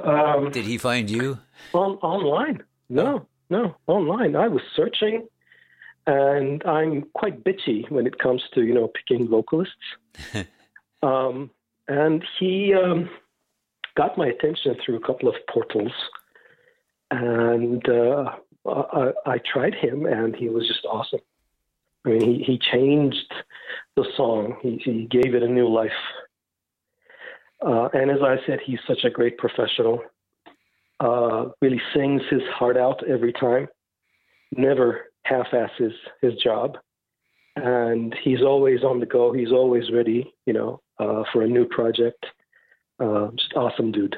um, 0.03 0.51
Did 0.51 0.65
he 0.65 0.77
find 0.77 1.09
you? 1.09 1.39
on 1.73 1.91
online. 2.01 2.63
No, 2.89 3.27
no, 3.49 3.75
online. 3.87 4.35
I 4.35 4.47
was 4.47 4.61
searching, 4.75 5.27
and 6.05 6.61
I'm 6.65 7.05
quite 7.13 7.43
bitchy 7.43 7.89
when 7.89 8.05
it 8.05 8.19
comes 8.19 8.43
to 8.53 8.63
you 8.63 8.73
know 8.73 8.89
picking 8.89 9.27
vocalists. 9.29 9.75
um, 11.03 11.49
and 11.87 12.23
he 12.39 12.73
um, 12.73 13.09
got 13.95 14.17
my 14.17 14.27
attention 14.27 14.75
through 14.83 14.97
a 14.97 15.05
couple 15.07 15.29
of 15.29 15.35
portals, 15.49 15.93
and 17.11 17.87
uh, 17.87 18.31
I, 18.67 19.11
I 19.25 19.37
tried 19.51 19.75
him, 19.75 20.05
and 20.05 20.35
he 20.35 20.49
was 20.49 20.67
just 20.67 20.85
awesome. 20.85 21.19
I 22.05 22.09
mean, 22.09 22.21
he, 22.21 22.43
he 22.43 22.57
changed 22.57 23.33
the 23.95 24.05
song. 24.15 24.57
He, 24.61 24.81
he 24.83 25.07
gave 25.09 25.35
it 25.35 25.43
a 25.43 25.47
new 25.47 25.67
life. 25.67 25.91
Uh, 27.65 27.89
and 27.93 28.11
as 28.11 28.19
I 28.21 28.37
said, 28.45 28.59
he's 28.63 28.79
such 28.87 29.03
a 29.03 29.09
great 29.09 29.37
professional. 29.37 30.01
Uh, 30.99 31.49
really 31.61 31.81
sings 31.93 32.21
his 32.29 32.41
heart 32.53 32.77
out 32.77 33.07
every 33.07 33.33
time. 33.33 33.67
Never 34.55 35.11
half-asses 35.23 35.93
his 36.21 36.35
job, 36.35 36.77
and 37.55 38.15
he's 38.23 38.41
always 38.41 38.83
on 38.83 38.99
the 38.99 39.05
go. 39.05 39.33
He's 39.33 39.51
always 39.51 39.91
ready, 39.91 40.33
you 40.45 40.53
know, 40.53 40.81
uh, 40.99 41.23
for 41.31 41.41
a 41.41 41.47
new 41.47 41.65
project. 41.65 42.25
Uh, 42.99 43.27
just 43.35 43.53
awesome 43.55 43.91
dude. 43.91 44.15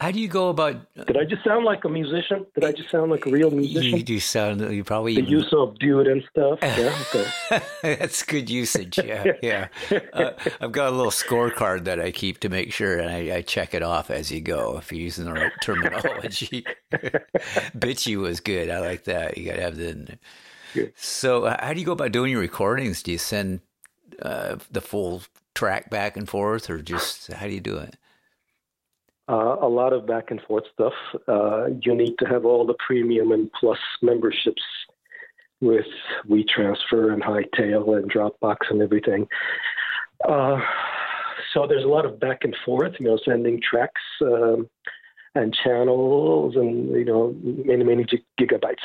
How 0.00 0.10
do 0.10 0.18
you 0.18 0.28
go 0.28 0.48
about? 0.48 0.76
Did 1.06 1.16
I 1.16 1.24
just 1.24 1.44
sound 1.44 1.64
like 1.64 1.84
a 1.84 1.88
musician? 1.88 2.46
Did 2.54 2.64
I 2.64 2.72
just 2.72 2.90
sound 2.90 3.10
like 3.10 3.26
a 3.26 3.30
real 3.30 3.50
musician? 3.50 3.96
You 3.98 4.02
do 4.02 4.18
sound. 4.20 4.60
You 4.60 4.82
probably 4.84 5.14
the 5.14 5.20
even- 5.20 5.32
use 5.32 5.52
of 5.52 5.78
dude 5.78 6.06
and 6.06 6.22
stuff. 6.30 6.58
Yeah. 6.62 6.94
Okay. 7.14 7.62
That's 7.96 8.22
good 8.22 8.48
usage. 8.50 8.98
Yeah, 8.98 9.32
yeah. 9.42 9.68
Uh, 10.12 10.30
I've 10.60 10.72
got 10.72 10.88
a 10.92 10.96
little 10.96 11.12
scorecard 11.12 11.84
that 11.84 12.00
I 12.00 12.10
keep 12.10 12.40
to 12.40 12.48
make 12.48 12.72
sure, 12.72 12.98
and 12.98 13.10
I, 13.10 13.36
I 13.36 13.42
check 13.42 13.74
it 13.74 13.82
off 13.82 14.10
as 14.10 14.30
you 14.30 14.40
go 14.40 14.78
if 14.78 14.90
you're 14.92 15.00
using 15.02 15.26
the 15.26 15.32
right 15.32 15.52
terminology. 15.62 16.64
Bitchy 17.76 18.16
was 18.16 18.40
good. 18.40 18.70
I 18.70 18.80
like 18.80 19.04
that. 19.04 19.36
You 19.38 19.46
got 19.46 19.56
to 19.56 19.62
have 19.62 19.76
the. 19.76 20.18
Good. 20.72 20.92
So, 20.96 21.44
uh, 21.44 21.64
how 21.64 21.72
do 21.72 21.80
you 21.80 21.86
go 21.86 21.92
about 21.92 22.12
doing 22.12 22.32
your 22.32 22.40
recordings? 22.40 23.02
Do 23.02 23.12
you 23.12 23.18
send 23.18 23.60
uh, 24.22 24.56
the 24.70 24.80
full 24.80 25.22
track 25.54 25.90
back 25.90 26.16
and 26.16 26.28
forth, 26.28 26.68
or 26.70 26.80
just 26.82 27.32
how 27.32 27.46
do 27.46 27.52
you 27.52 27.60
do 27.60 27.76
it? 27.76 27.96
Uh, 29.26 29.56
a 29.62 29.68
lot 29.68 29.92
of 29.94 30.06
back 30.06 30.30
and 30.30 30.40
forth 30.42 30.64
stuff. 30.74 30.92
Uh, 31.26 31.66
you 31.80 31.94
need 31.94 32.14
to 32.18 32.26
have 32.26 32.44
all 32.44 32.66
the 32.66 32.74
premium 32.86 33.32
and 33.32 33.50
plus 33.58 33.78
memberships 34.02 34.62
with 35.60 35.86
WeTransfer 36.28 37.12
and 37.12 37.22
Hightail 37.22 37.96
and 37.96 38.10
Dropbox 38.10 38.56
and 38.70 38.82
everything. 38.82 39.26
Uh, 40.28 40.60
so 41.52 41.66
there's 41.66 41.84
a 41.84 41.88
lot 41.88 42.04
of 42.04 42.20
back 42.20 42.44
and 42.44 42.54
forth, 42.64 42.92
you 42.98 43.06
know, 43.06 43.18
sending 43.24 43.62
tracks 43.62 44.02
um, 44.20 44.68
and 45.34 45.54
channels 45.54 46.56
and, 46.56 46.90
you 46.90 47.04
know, 47.04 47.34
many, 47.42 47.84
many 47.84 48.04
gigabytes. 48.38 48.84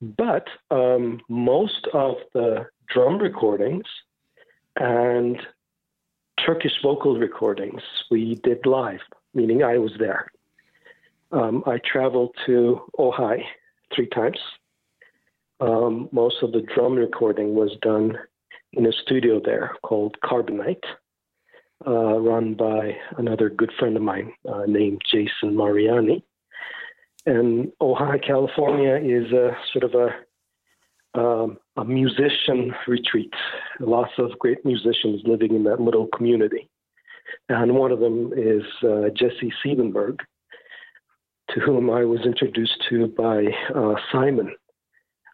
But 0.00 0.48
um, 0.70 1.20
most 1.28 1.86
of 1.92 2.16
the 2.34 2.66
drum 2.88 3.18
recordings 3.18 3.86
and 4.76 5.38
Turkish 6.44 6.82
vocal 6.82 7.18
recordings 7.18 7.82
we 8.10 8.34
did 8.34 8.66
live, 8.66 9.00
meaning 9.36 9.62
I 9.62 9.78
was 9.78 9.92
there. 9.98 10.32
Um, 11.30 11.62
I 11.66 11.78
traveled 11.84 12.34
to 12.46 12.80
Ojai 12.98 13.42
three 13.94 14.08
times. 14.08 14.38
Um, 15.60 16.08
most 16.10 16.36
of 16.42 16.52
the 16.52 16.62
drum 16.74 16.94
recording 16.94 17.54
was 17.54 17.76
done 17.82 18.18
in 18.72 18.86
a 18.86 18.92
studio 18.92 19.40
there 19.44 19.72
called 19.82 20.16
Carbonite, 20.24 20.84
uh, 21.86 22.18
run 22.18 22.54
by 22.54 22.96
another 23.16 23.48
good 23.48 23.72
friend 23.78 23.96
of 23.96 24.02
mine 24.02 24.32
uh, 24.48 24.64
named 24.66 25.02
Jason 25.10 25.56
Mariani. 25.56 26.24
And 27.26 27.72
Ojai, 27.80 28.24
California 28.24 28.96
is 28.96 29.32
a 29.32 29.56
sort 29.72 29.84
of 29.84 29.94
a 29.94 30.08
um, 31.18 31.58
a 31.76 31.84
musician 31.84 32.74
retreat. 32.86 33.32
Lots 33.80 34.12
of 34.18 34.38
great 34.38 34.64
musicians 34.66 35.22
living 35.24 35.54
in 35.54 35.64
that 35.64 35.80
little 35.80 36.08
community. 36.14 36.68
And 37.48 37.74
one 37.74 37.92
of 37.92 38.00
them 38.00 38.32
is 38.36 38.62
uh, 38.82 39.10
Jesse 39.14 39.52
Siebenberg, 39.64 40.20
to 41.50 41.60
whom 41.60 41.90
I 41.90 42.04
was 42.04 42.20
introduced 42.24 42.84
to 42.88 43.06
by 43.08 43.46
uh, 43.74 43.94
Simon. 44.12 44.54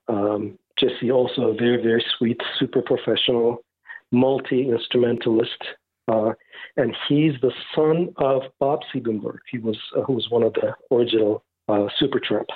Um, 0.09 0.59
Jesse, 0.79 1.11
also 1.11 1.49
a 1.49 1.55
very, 1.55 1.83
very 1.83 2.05
sweet, 2.19 2.41
super 2.59 2.83
professional, 2.83 3.65
multi 4.11 4.69
instrumentalist. 4.69 5.63
Uh, 6.09 6.33
and 6.77 6.97
he's 7.09 7.33
the 7.41 7.53
son 7.75 8.13
of 8.17 8.43
Bob 8.59 8.81
Siebenberg. 8.93 9.39
He 9.51 9.59
was, 9.59 9.79
uh, 9.97 10.03
who 10.03 10.15
was 10.15 10.29
one 10.31 10.43
of 10.43 10.55
the 10.55 10.75
original 10.95 11.45
uh, 11.69 11.87
Supertramp 12.01 12.47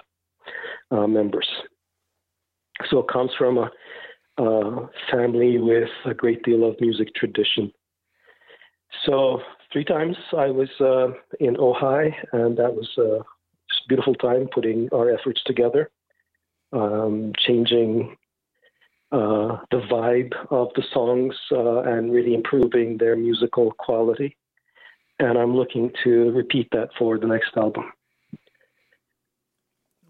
uh, 0.91 1.07
members. 1.07 1.49
So 2.91 2.99
it 2.99 3.09
comes 3.09 3.31
from 3.39 3.59
a, 3.59 3.71
a 4.39 4.89
family 5.11 5.59
with 5.59 5.89
a 6.05 6.15
great 6.15 6.43
deal 6.43 6.69
of 6.69 6.81
music 6.81 7.15
tradition. 7.15 7.73
So 9.05 9.41
three 9.73 9.85
times 9.85 10.17
I 10.37 10.47
was 10.47 10.69
uh, 10.81 11.09
in 11.41 11.57
Ojai, 11.57 12.15
and 12.33 12.57
that 12.57 12.75
was 12.75 12.89
a 12.99 13.25
beautiful 13.89 14.15
time 14.15 14.49
putting 14.53 14.89
our 14.93 15.11
efforts 15.11 15.43
together, 15.45 15.91
um, 16.73 17.33
changing 17.47 18.17
uh, 19.13 19.59
the 19.71 19.81
vibe 19.91 20.33
of 20.51 20.69
the 20.75 20.83
songs 20.93 21.35
uh, 21.53 21.83
and 21.83 22.13
really 22.13 22.35
improving 22.35 22.99
their 22.99 23.17
musical 23.17 23.73
quality. 23.73 24.37
And 25.19 25.39
I'm 25.39 25.57
looking 25.57 25.93
to 26.05 26.31
repeat 26.33 26.69
that 26.73 26.91
for 26.99 27.19
the 27.19 27.27
next 27.27 27.57
album. 27.57 27.93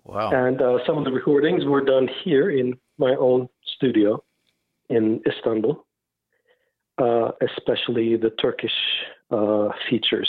Wow. 0.04 0.30
And 0.32 0.60
uh, 0.62 0.78
some 0.86 0.98
of 0.98 1.04
the 1.04 1.12
recordings 1.12 1.64
were 1.64 1.84
done 1.84 2.08
here 2.24 2.50
in 2.50 2.78
my 2.98 3.14
own 3.16 3.48
studio 3.76 4.22
in 4.88 5.20
Istanbul, 5.26 5.84
uh, 6.98 7.30
especially 7.42 8.16
the 8.16 8.30
Turkish 8.40 8.72
uh, 9.30 9.68
features, 9.90 10.28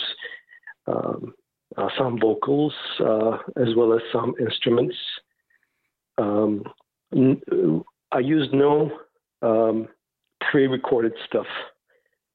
um, 0.87 1.33
uh, 1.77 1.89
some 1.97 2.19
vocals, 2.19 2.73
uh, 2.99 3.37
as 3.55 3.75
well 3.75 3.93
as 3.93 4.01
some 4.11 4.33
instruments. 4.39 4.95
Um, 6.17 6.63
n- 7.15 7.41
I 8.11 8.19
used 8.19 8.53
no 8.53 8.91
um, 9.41 9.87
pre 10.49 10.67
recorded 10.67 11.13
stuff, 11.25 11.47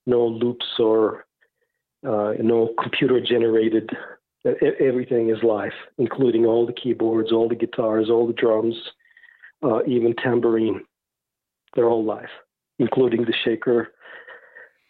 no 0.06 0.26
loops 0.26 0.66
or 0.78 1.24
uh, 2.06 2.34
no 2.40 2.74
computer 2.80 3.20
generated 3.20 3.90
E- 4.46 4.50
everything 4.80 5.30
is 5.30 5.42
live, 5.42 5.72
including 5.98 6.44
all 6.46 6.66
the 6.66 6.72
keyboards, 6.72 7.30
all 7.32 7.48
the 7.48 7.54
guitars, 7.54 8.10
all 8.10 8.26
the 8.26 8.32
drums, 8.32 8.74
even 9.86 10.14
tambourine. 10.16 10.80
They're 11.74 11.88
all 11.88 12.04
live, 12.04 12.28
including 12.82 13.22
the 13.24 13.34
shaker. 13.44 13.80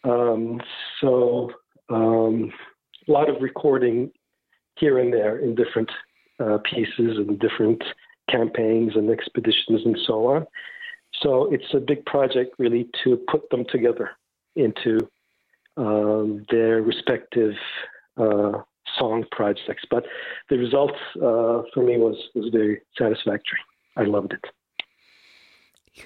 Um, 0.03 0.59
so 0.99 1.51
um, 1.89 2.51
a 3.07 3.11
lot 3.11 3.29
of 3.29 3.35
recording 3.41 4.11
here 4.81 4.97
and 4.97 5.13
there 5.13 5.37
in 5.37 5.55
different 5.55 5.91
uh, 6.43 6.57
pieces 6.71 7.11
and 7.21 7.39
different 7.39 7.81
campaigns 8.29 8.91
and 8.95 9.09
expeditions 9.09 9.81
and 9.85 9.97
so 10.07 10.15
on. 10.33 10.47
So 11.21 11.53
it's 11.53 11.71
a 11.73 11.79
big 11.79 12.03
project, 12.05 12.55
really, 12.57 12.89
to 13.03 13.09
put 13.31 13.49
them 13.51 13.63
together 13.75 14.09
into 14.55 14.93
um, 15.77 16.45
their 16.49 16.81
respective 16.81 17.53
uh, 18.17 18.53
song 18.97 19.25
projects. 19.31 19.83
But 19.89 20.03
the 20.49 20.57
results 20.57 20.99
uh, 21.17 21.61
for 21.73 21.83
me 21.89 21.97
was 21.97 22.17
was 22.33 22.49
very 22.51 22.81
satisfactory. 22.97 23.61
I 23.95 24.03
loved 24.15 24.33
it. 24.33 24.45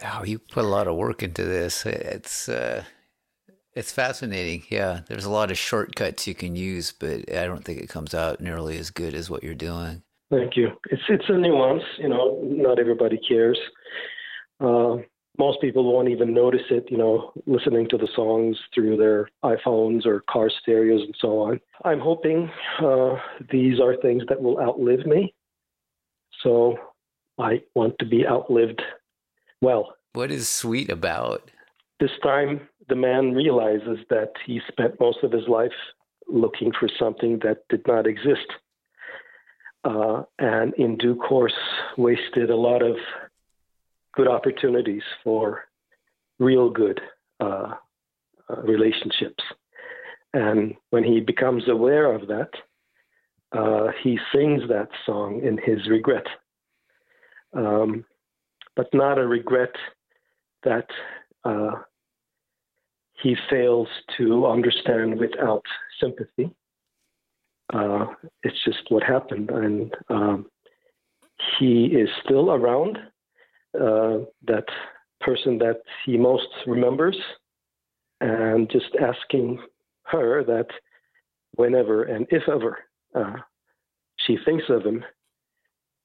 Wow, 0.01 0.23
you 0.23 0.39
put 0.39 0.65
a 0.65 0.67
lot 0.67 0.87
of 0.87 0.95
work 0.95 1.23
into 1.23 1.43
this. 1.43 1.85
It's 1.85 2.49
uh, 2.49 2.83
it's 3.73 3.91
fascinating. 3.91 4.63
Yeah, 4.69 5.01
there's 5.07 5.25
a 5.25 5.29
lot 5.29 5.51
of 5.51 5.57
shortcuts 5.57 6.27
you 6.27 6.35
can 6.35 6.55
use, 6.55 6.91
but 6.91 7.31
I 7.33 7.45
don't 7.45 7.63
think 7.63 7.79
it 7.79 7.89
comes 7.89 8.13
out 8.13 8.41
nearly 8.41 8.77
as 8.77 8.89
good 8.89 9.13
as 9.13 9.29
what 9.29 9.43
you're 9.43 9.55
doing. 9.55 10.03
Thank 10.29 10.57
you. 10.57 10.71
It's 10.89 11.03
it's 11.07 11.29
a 11.29 11.37
nuance, 11.37 11.83
you 11.97 12.09
know. 12.09 12.41
Not 12.43 12.79
everybody 12.79 13.17
cares. 13.27 13.57
Uh, 14.59 14.97
most 15.37 15.61
people 15.61 15.91
won't 15.91 16.09
even 16.09 16.33
notice 16.33 16.65
it, 16.71 16.85
you 16.89 16.97
know, 16.97 17.31
listening 17.45 17.87
to 17.89 17.97
the 17.97 18.07
songs 18.15 18.57
through 18.73 18.97
their 18.97 19.29
iPhones 19.45 20.05
or 20.05 20.23
car 20.29 20.49
stereos 20.49 21.03
and 21.03 21.15
so 21.19 21.39
on. 21.39 21.59
I'm 21.85 21.99
hoping 21.99 22.49
uh, 22.83 23.17
these 23.51 23.79
are 23.79 23.95
things 23.97 24.23
that 24.29 24.41
will 24.41 24.59
outlive 24.59 25.05
me. 25.05 25.33
So 26.41 26.75
I 27.37 27.61
want 27.75 27.95
to 27.99 28.05
be 28.05 28.25
outlived 28.25 28.81
well. 29.61 29.95
What 30.13 30.31
is 30.31 30.49
sweet 30.49 30.89
about? 30.89 31.51
This 31.99 32.11
time, 32.23 32.67
the 32.89 32.95
man 32.95 33.33
realizes 33.33 33.99
that 34.09 34.31
he 34.45 34.61
spent 34.67 34.99
most 34.99 35.19
of 35.23 35.31
his 35.31 35.47
life 35.47 35.71
looking 36.27 36.71
for 36.77 36.89
something 36.99 37.39
that 37.43 37.67
did 37.69 37.81
not 37.87 38.07
exist. 38.07 38.47
Uh, 39.83 40.23
and 40.39 40.73
in 40.75 40.97
due 40.97 41.15
course, 41.15 41.53
wasted 41.97 42.49
a 42.49 42.55
lot 42.55 42.81
of 42.81 42.95
good 44.13 44.27
opportunities 44.27 45.03
for 45.23 45.63
real 46.39 46.69
good 46.69 46.99
uh, 47.39 47.73
uh, 48.49 48.61
relationships. 48.63 49.43
And 50.33 50.75
when 50.89 51.03
he 51.03 51.19
becomes 51.19 51.67
aware 51.67 52.13
of 52.13 52.27
that, 52.27 52.49
uh, 53.53 53.87
he 54.03 54.19
sings 54.33 54.63
that 54.67 54.89
song 55.05 55.41
in 55.43 55.57
his 55.57 55.87
regret. 55.87 56.25
Um, 57.53 58.03
but 58.77 58.87
not 58.93 59.17
a 59.17 59.27
regret 59.27 59.73
that 60.63 60.85
uh, 61.43 61.71
he 63.21 63.35
fails 63.49 63.87
to 64.17 64.45
understand 64.45 65.19
without 65.19 65.63
sympathy. 65.99 66.51
Uh, 67.73 68.05
it's 68.43 68.63
just 68.63 68.89
what 68.89 69.03
happened. 69.03 69.49
And 69.49 69.93
um, 70.09 70.45
he 71.59 71.85
is 71.87 72.07
still 72.23 72.51
around 72.51 72.97
uh, 73.75 74.19
that 74.45 74.65
person 75.19 75.57
that 75.57 75.81
he 76.05 76.15
most 76.15 76.47
remembers 76.67 77.17
and 78.21 78.69
just 78.69 78.95
asking 79.01 79.59
her 80.03 80.43
that 80.43 80.67
whenever 81.55 82.03
and 82.03 82.27
if 82.29 82.43
ever 82.47 82.77
uh, 83.15 83.33
she 84.25 84.37
thinks 84.45 84.65
of 84.69 84.83
him, 84.83 85.03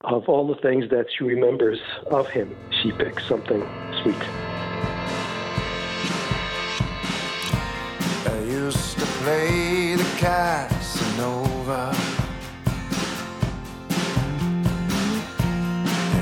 of 0.04 0.28
all 0.28 0.46
the 0.46 0.54
things 0.56 0.90
that 0.90 1.06
she 1.16 1.24
remembers 1.24 1.80
of 2.10 2.28
him, 2.28 2.54
she 2.82 2.92
picks 2.92 3.26
something 3.26 3.62
sweet. 4.02 4.22
I 8.26 8.38
used 8.44 8.98
to 8.98 9.06
play 9.22 9.94
the 9.94 10.04
Casanova. 10.18 11.94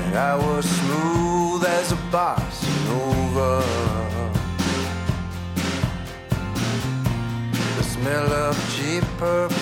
And 0.05 0.15
I 0.15 0.35
was 0.35 0.65
smooth 0.65 1.63
as 1.65 1.91
a 1.91 1.97
bossa 2.11 2.71
nova. 2.87 3.63
The 7.77 7.83
smell 7.83 8.31
of 8.31 8.55
cheap 8.75 9.03
perfume 9.17 9.60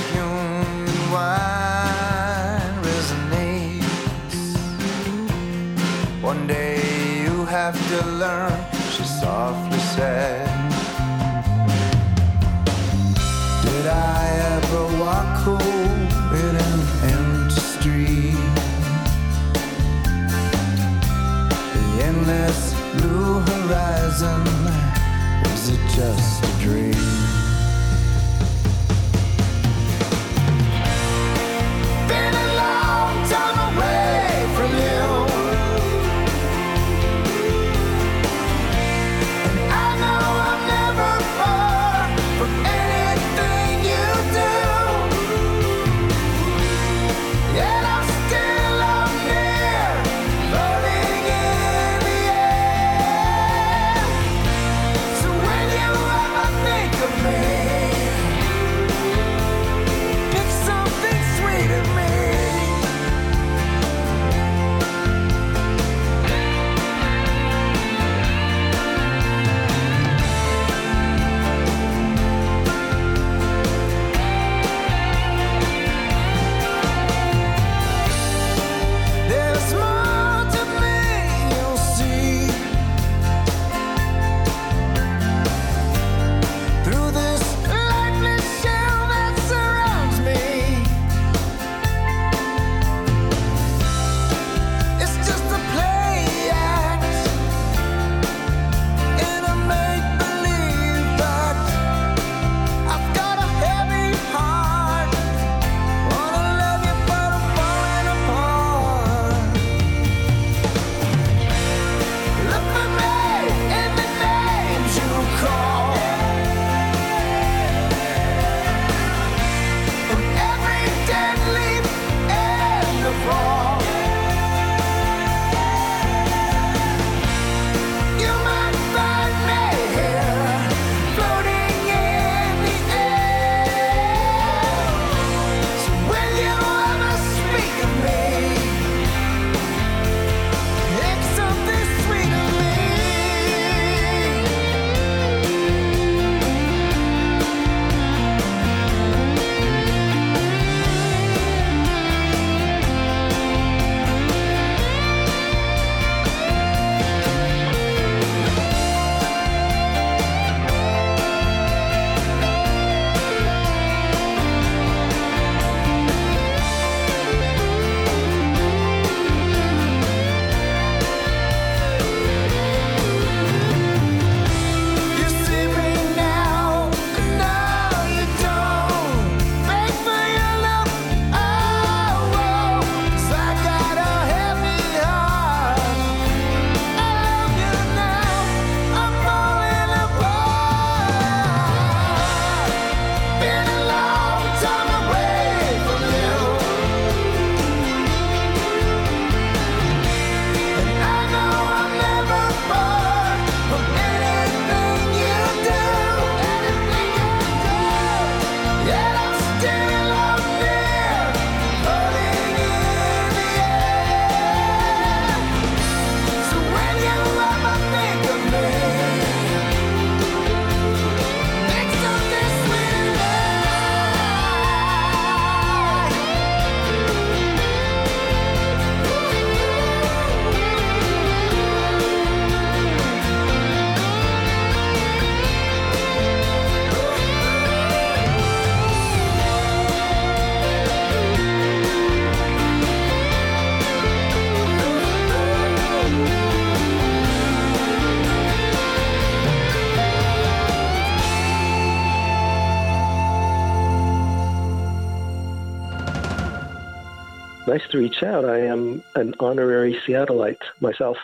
nice 257.69 257.87
to 257.91 257.97
reach 257.99 258.23
out. 258.23 258.43
I 258.45 258.59
am 258.73 259.03
an 259.15 259.33
honorary 259.39 259.93
Seattleite 260.05 260.65
myself. 260.81 261.17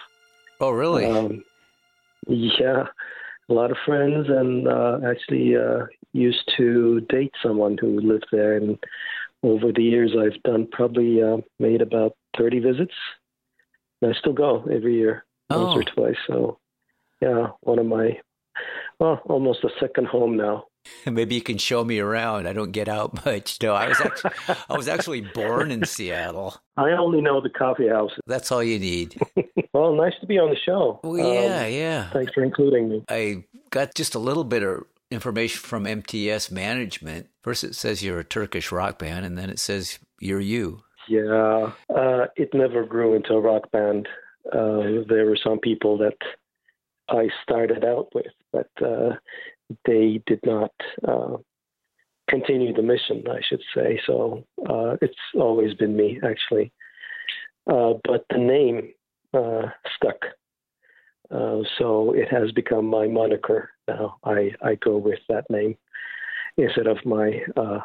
Oh, 0.60 0.71
really? 0.71 1.05
Um, 1.05 1.43
yeah, 2.27 2.88
a 3.49 3.53
lot 3.53 3.71
of 3.71 3.77
friends, 3.86 4.27
and 4.29 4.67
uh, 4.67 4.99
actually 5.05 5.55
uh, 5.55 5.86
used 6.13 6.45
to 6.58 7.01
date 7.15 7.34
someone 7.43 7.77
who 7.79 7.99
lived 7.99 8.27
there. 8.31 8.53
And 8.58 8.77
over 9.43 9.71
the 9.71 9.84
years, 9.84 10.12
I've 10.17 10.41
done 10.43 10.67
probably 10.71 11.21
uh, 11.21 11.38
made 11.60 11.81
about 11.81 12.13
thirty 12.38 12.60
visits. 12.60 12.93
And 14.01 14.13
I 14.13 14.19
still 14.19 14.34
go 14.34 14.51
every 14.71 14.95
year, 14.95 15.25
once 15.49 15.73
Oh. 15.75 15.79
or 15.79 15.84
twice. 15.84 16.21
So, 16.27 16.60
yeah, 17.21 17.47
one 17.62 17.79
of 17.79 17.86
my, 17.86 18.19
well, 18.99 19.21
almost 19.25 19.63
a 19.63 19.69
second 19.79 20.08
home 20.08 20.36
now. 20.38 20.65
Maybe 21.05 21.35
you 21.35 21.41
can 21.41 21.57
show 21.57 21.83
me 21.83 21.99
around. 21.99 22.47
I 22.47 22.53
don't 22.53 22.71
get 22.71 22.87
out 22.89 23.25
much. 23.25 23.57
No, 23.61 23.73
I 23.73 23.87
was 23.89 23.99
actually, 24.01 24.31
I 24.69 24.77
was 24.77 24.87
actually 24.87 25.21
born 25.21 25.71
in 25.71 25.85
Seattle. 25.85 26.55
I 26.77 26.91
only 26.91 27.21
know 27.21 27.41
the 27.41 27.49
coffee 27.49 27.87
house. 27.89 28.11
That's 28.27 28.51
all 28.51 28.63
you 28.63 28.79
need. 28.79 29.19
Well, 29.73 29.93
nice 29.93 30.13
to 30.21 30.25
be 30.25 30.39
on 30.39 30.49
the 30.51 30.55
show. 30.55 31.01
Well, 31.03 31.17
yeah, 31.17 31.65
Um, 31.65 31.73
yeah. 31.73 32.09
Thanks 32.11 32.31
for 32.31 32.45
including 32.45 32.87
me. 32.87 33.03
I 33.09 33.43
got 33.71 33.93
just 33.93 34.15
a 34.15 34.19
little 34.19 34.45
bit 34.45 34.63
of 34.63 34.85
information 35.11 35.59
from 35.59 35.85
MTS 35.85 36.49
management. 36.49 37.27
First, 37.43 37.65
it 37.65 37.75
says 37.75 38.01
you're 38.01 38.19
a 38.19 38.23
Turkish 38.23 38.71
rock 38.71 38.99
band, 38.99 39.25
and 39.25 39.37
then 39.37 39.49
it 39.49 39.59
says 39.59 39.99
you're 40.21 40.39
you. 40.39 40.81
Yeah, 41.09 41.71
uh, 41.93 42.27
it 42.37 42.53
never 42.53 42.85
grew 42.85 43.15
into 43.15 43.33
a 43.33 43.41
rock 43.41 43.69
band. 43.71 44.07
Uh, 44.49 45.03
there 45.09 45.25
were 45.25 45.37
some 45.43 45.59
people 45.59 45.97
that 45.97 46.17
I 47.09 47.27
started 47.43 47.83
out 47.83 48.15
with, 48.15 48.31
but 48.53 48.69
uh, 48.81 49.15
they 49.86 50.21
did 50.25 50.39
not 50.45 50.71
uh, 51.08 51.38
continue 52.30 52.73
the 52.73 52.82
mission, 52.82 53.23
I 53.30 53.41
should 53.47 53.62
say. 53.75 53.99
So 54.06 54.45
uh, 54.69 54.97
it's 55.01 55.15
always 55.36 55.73
been 55.75 55.95
me, 55.95 56.19
actually. 56.23 56.71
Uh, 57.69 57.93
but 58.04 58.25
the 58.30 58.38
name 58.38 58.93
uh, 59.34 59.69
stuck. 59.95 60.19
Uh, 61.32 61.62
so 61.80 62.13
it 62.13 62.32
has 62.32 62.51
become 62.51 62.86
my 62.86 63.08
moniker 63.08 63.71
now. 63.88 64.17
I, 64.23 64.51
I 64.62 64.76
go 64.76 64.97
with 64.97 65.20
that 65.30 65.45
name 65.49 65.76
instead 66.57 66.88
of 66.88 66.97
my 67.05 67.41
uh, 67.57 67.80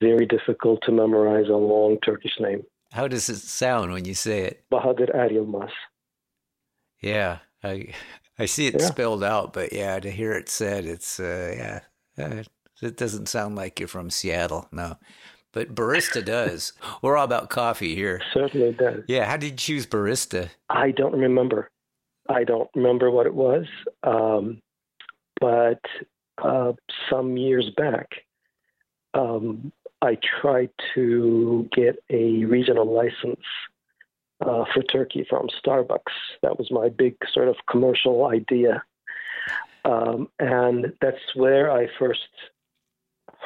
very 0.00 0.26
difficult 0.26 0.80
to 0.82 0.92
memorize 0.92 1.48
a 1.48 1.56
long 1.56 1.98
Turkish 2.04 2.32
name, 2.40 2.62
How 2.92 3.06
does 3.06 3.28
it 3.28 3.36
sound 3.36 3.92
when 3.92 4.04
you 4.04 4.14
say 4.14 4.40
it? 4.40 4.64
Bahadır 4.72 5.10
Er 5.14 5.68
Yeah, 7.02 7.38
I 7.62 7.92
I 8.40 8.46
see 8.46 8.66
it 8.66 8.74
Yeah. 8.80 8.86
spelled 8.86 9.22
out, 9.22 9.52
but 9.52 9.72
yeah, 9.72 10.00
to 10.00 10.10
hear 10.10 10.32
it 10.32 10.48
said, 10.48 10.84
it's 10.86 11.20
uh, 11.20 11.54
yeah, 11.56 12.24
uh, 12.24 12.42
it 12.82 12.96
doesn't 12.96 13.28
sound 13.28 13.56
like 13.56 13.78
you're 13.78 13.88
from 13.88 14.10
Seattle, 14.10 14.68
no. 14.72 14.96
But 15.52 15.74
barista 15.74 16.24
does. 16.24 16.72
We're 17.02 17.16
all 17.16 17.24
about 17.24 17.50
coffee 17.50 17.94
here. 17.94 18.20
Certainly 18.32 18.72
does. 18.74 19.02
Yeah, 19.08 19.24
how 19.24 19.36
did 19.36 19.50
you 19.50 19.56
choose 19.56 19.86
barista? 19.86 20.48
I 20.68 20.92
don't 20.92 21.18
remember. 21.18 21.70
I 22.28 22.44
don't 22.44 22.70
remember 22.74 23.10
what 23.10 23.26
it 23.26 23.34
was. 23.34 23.66
Um, 24.04 24.62
but 25.40 25.80
uh, 26.42 26.72
some 27.10 27.36
years 27.36 27.68
back, 27.76 28.08
um, 29.14 29.72
I 30.02 30.16
tried 30.40 30.70
to 30.94 31.68
get 31.76 31.96
a 32.10 32.44
regional 32.44 32.86
license 32.86 33.44
uh, 34.40 34.64
for 34.72 34.82
Turkey 34.82 35.26
from 35.28 35.48
Starbucks. 35.64 36.12
That 36.42 36.58
was 36.58 36.70
my 36.70 36.88
big 36.88 37.16
sort 37.32 37.48
of 37.48 37.56
commercial 37.68 38.26
idea. 38.26 38.82
Um, 39.84 40.28
and 40.38 40.92
that's 41.00 41.34
where 41.34 41.70
I 41.70 41.88
first 41.98 42.28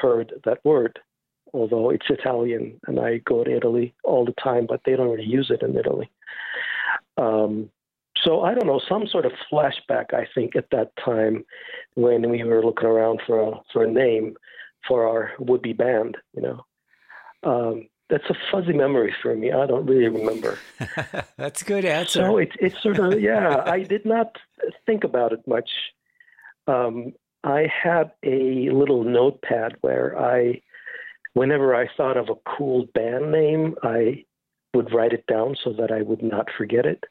heard 0.00 0.32
that 0.44 0.64
word, 0.64 0.98
although 1.52 1.90
it's 1.90 2.06
Italian 2.08 2.80
and 2.86 2.98
I 2.98 3.18
go 3.18 3.44
to 3.44 3.56
Italy 3.56 3.94
all 4.02 4.24
the 4.24 4.32
time, 4.32 4.66
but 4.68 4.80
they 4.84 4.96
don't 4.96 5.10
really 5.10 5.24
use 5.24 5.50
it 5.50 5.62
in 5.62 5.76
Italy. 5.76 6.10
Um, 7.16 7.70
so 8.22 8.42
I 8.42 8.54
don't 8.54 8.66
know, 8.66 8.80
some 8.88 9.06
sort 9.06 9.26
of 9.26 9.32
flashback, 9.52 10.14
I 10.14 10.26
think, 10.34 10.56
at 10.56 10.70
that 10.70 10.92
time 11.04 11.44
when 11.94 12.28
we 12.30 12.42
were 12.42 12.64
looking 12.64 12.88
around 12.88 13.20
for 13.26 13.40
a, 13.40 13.52
for 13.72 13.84
a 13.84 13.90
name 13.90 14.36
for 14.86 15.06
our 15.08 15.32
would-be 15.38 15.72
band, 15.72 16.16
you 16.34 16.42
know. 16.42 16.64
Um, 17.42 17.88
that's 18.10 18.28
a 18.28 18.34
fuzzy 18.50 18.72
memory 18.72 19.14
for 19.22 19.34
me. 19.34 19.50
I 19.52 19.66
don't 19.66 19.86
really 19.86 20.08
remember. 20.08 20.58
That's 21.38 21.62
a 21.62 21.64
good 21.64 21.84
answer. 21.84 22.24
So 22.24 22.38
it's 22.38 22.54
it's 22.60 22.82
sort 22.82 22.98
of 22.98 23.20
yeah. 23.20 23.62
I 23.64 23.82
did 23.82 24.04
not 24.04 24.36
think 24.84 25.04
about 25.04 25.32
it 25.32 25.40
much. 25.46 25.70
Um, 26.66 27.14
I 27.44 27.66
had 27.70 28.12
a 28.22 28.70
little 28.70 29.04
notepad 29.04 29.76
where 29.82 30.18
I, 30.18 30.62
whenever 31.34 31.74
I 31.74 31.88
thought 31.94 32.16
of 32.16 32.30
a 32.30 32.56
cool 32.56 32.86
band 32.94 33.32
name, 33.32 33.74
I 33.82 34.24
would 34.72 34.92
write 34.92 35.12
it 35.12 35.26
down 35.26 35.56
so 35.62 35.72
that 35.74 35.92
I 35.92 36.02
would 36.02 36.22
not 36.22 36.48
forget 36.56 36.86
it. 36.86 37.04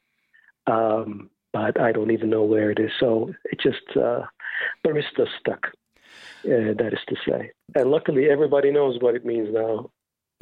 Um, 0.65 1.29
but 1.51 1.79
I 1.79 1.91
don't 1.91 2.11
even 2.11 2.31
know 2.31 2.43
where 2.43 2.71
it 2.71 2.79
is. 2.79 2.91
So 2.99 3.31
it 3.45 3.59
just 3.59 3.95
uh, 3.95 4.23
barista 4.85 5.27
stuck. 5.39 5.67
Uh, 6.45 6.73
that 6.77 6.91
is 6.91 6.99
to 7.07 7.15
say, 7.27 7.51
and 7.73 7.89
luckily 7.89 8.29
everybody 8.29 8.69
knows 8.69 8.97
what 8.99 9.15
it 9.15 9.25
means 9.25 9.49
now. 9.51 9.89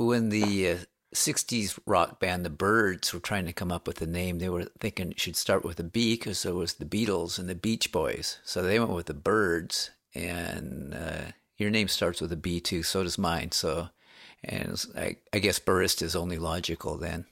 When 0.08 0.30
the 0.30 0.70
uh, 0.70 0.78
60s 1.14 1.78
rock 1.86 2.20
band 2.20 2.46
the 2.46 2.50
Byrds 2.50 3.14
were 3.14 3.20
trying 3.20 3.46
to 3.46 3.54
come 3.54 3.72
up 3.72 3.88
with 3.88 4.02
a 4.02 4.08
name. 4.08 4.40
They 4.40 4.50
were 4.50 4.66
thinking 4.80 5.12
it 5.12 5.20
should 5.20 5.36
start 5.36 5.66
with 5.66 5.80
a 5.80 5.84
b 5.84 6.16
because 6.16 6.44
there 6.44 6.54
was 6.54 6.76
the 6.76 6.86
beatles 6.86 7.38
and 7.38 7.50
the 7.50 7.56
beach 7.56 7.92
boys. 7.92 8.40
So 8.44 8.62
they 8.62 8.80
went 8.80 8.92
with 8.92 9.08
the 9.08 9.14
Byrds 9.14 9.92
and 10.16 10.94
uh, 10.94 11.32
your 11.58 11.70
name 11.70 11.88
starts 11.88 12.22
with 12.22 12.32
a 12.32 12.38
b 12.38 12.60
too 12.60 12.84
so 12.84 13.04
does 13.04 13.18
mine. 13.18 13.52
So 13.52 13.90
and 14.44 14.84
I, 14.96 15.18
I 15.34 15.40
guess 15.40 15.60
barista 15.60 16.04
is 16.04 16.16
only 16.16 16.38
logical 16.38 16.98
then 16.98 17.26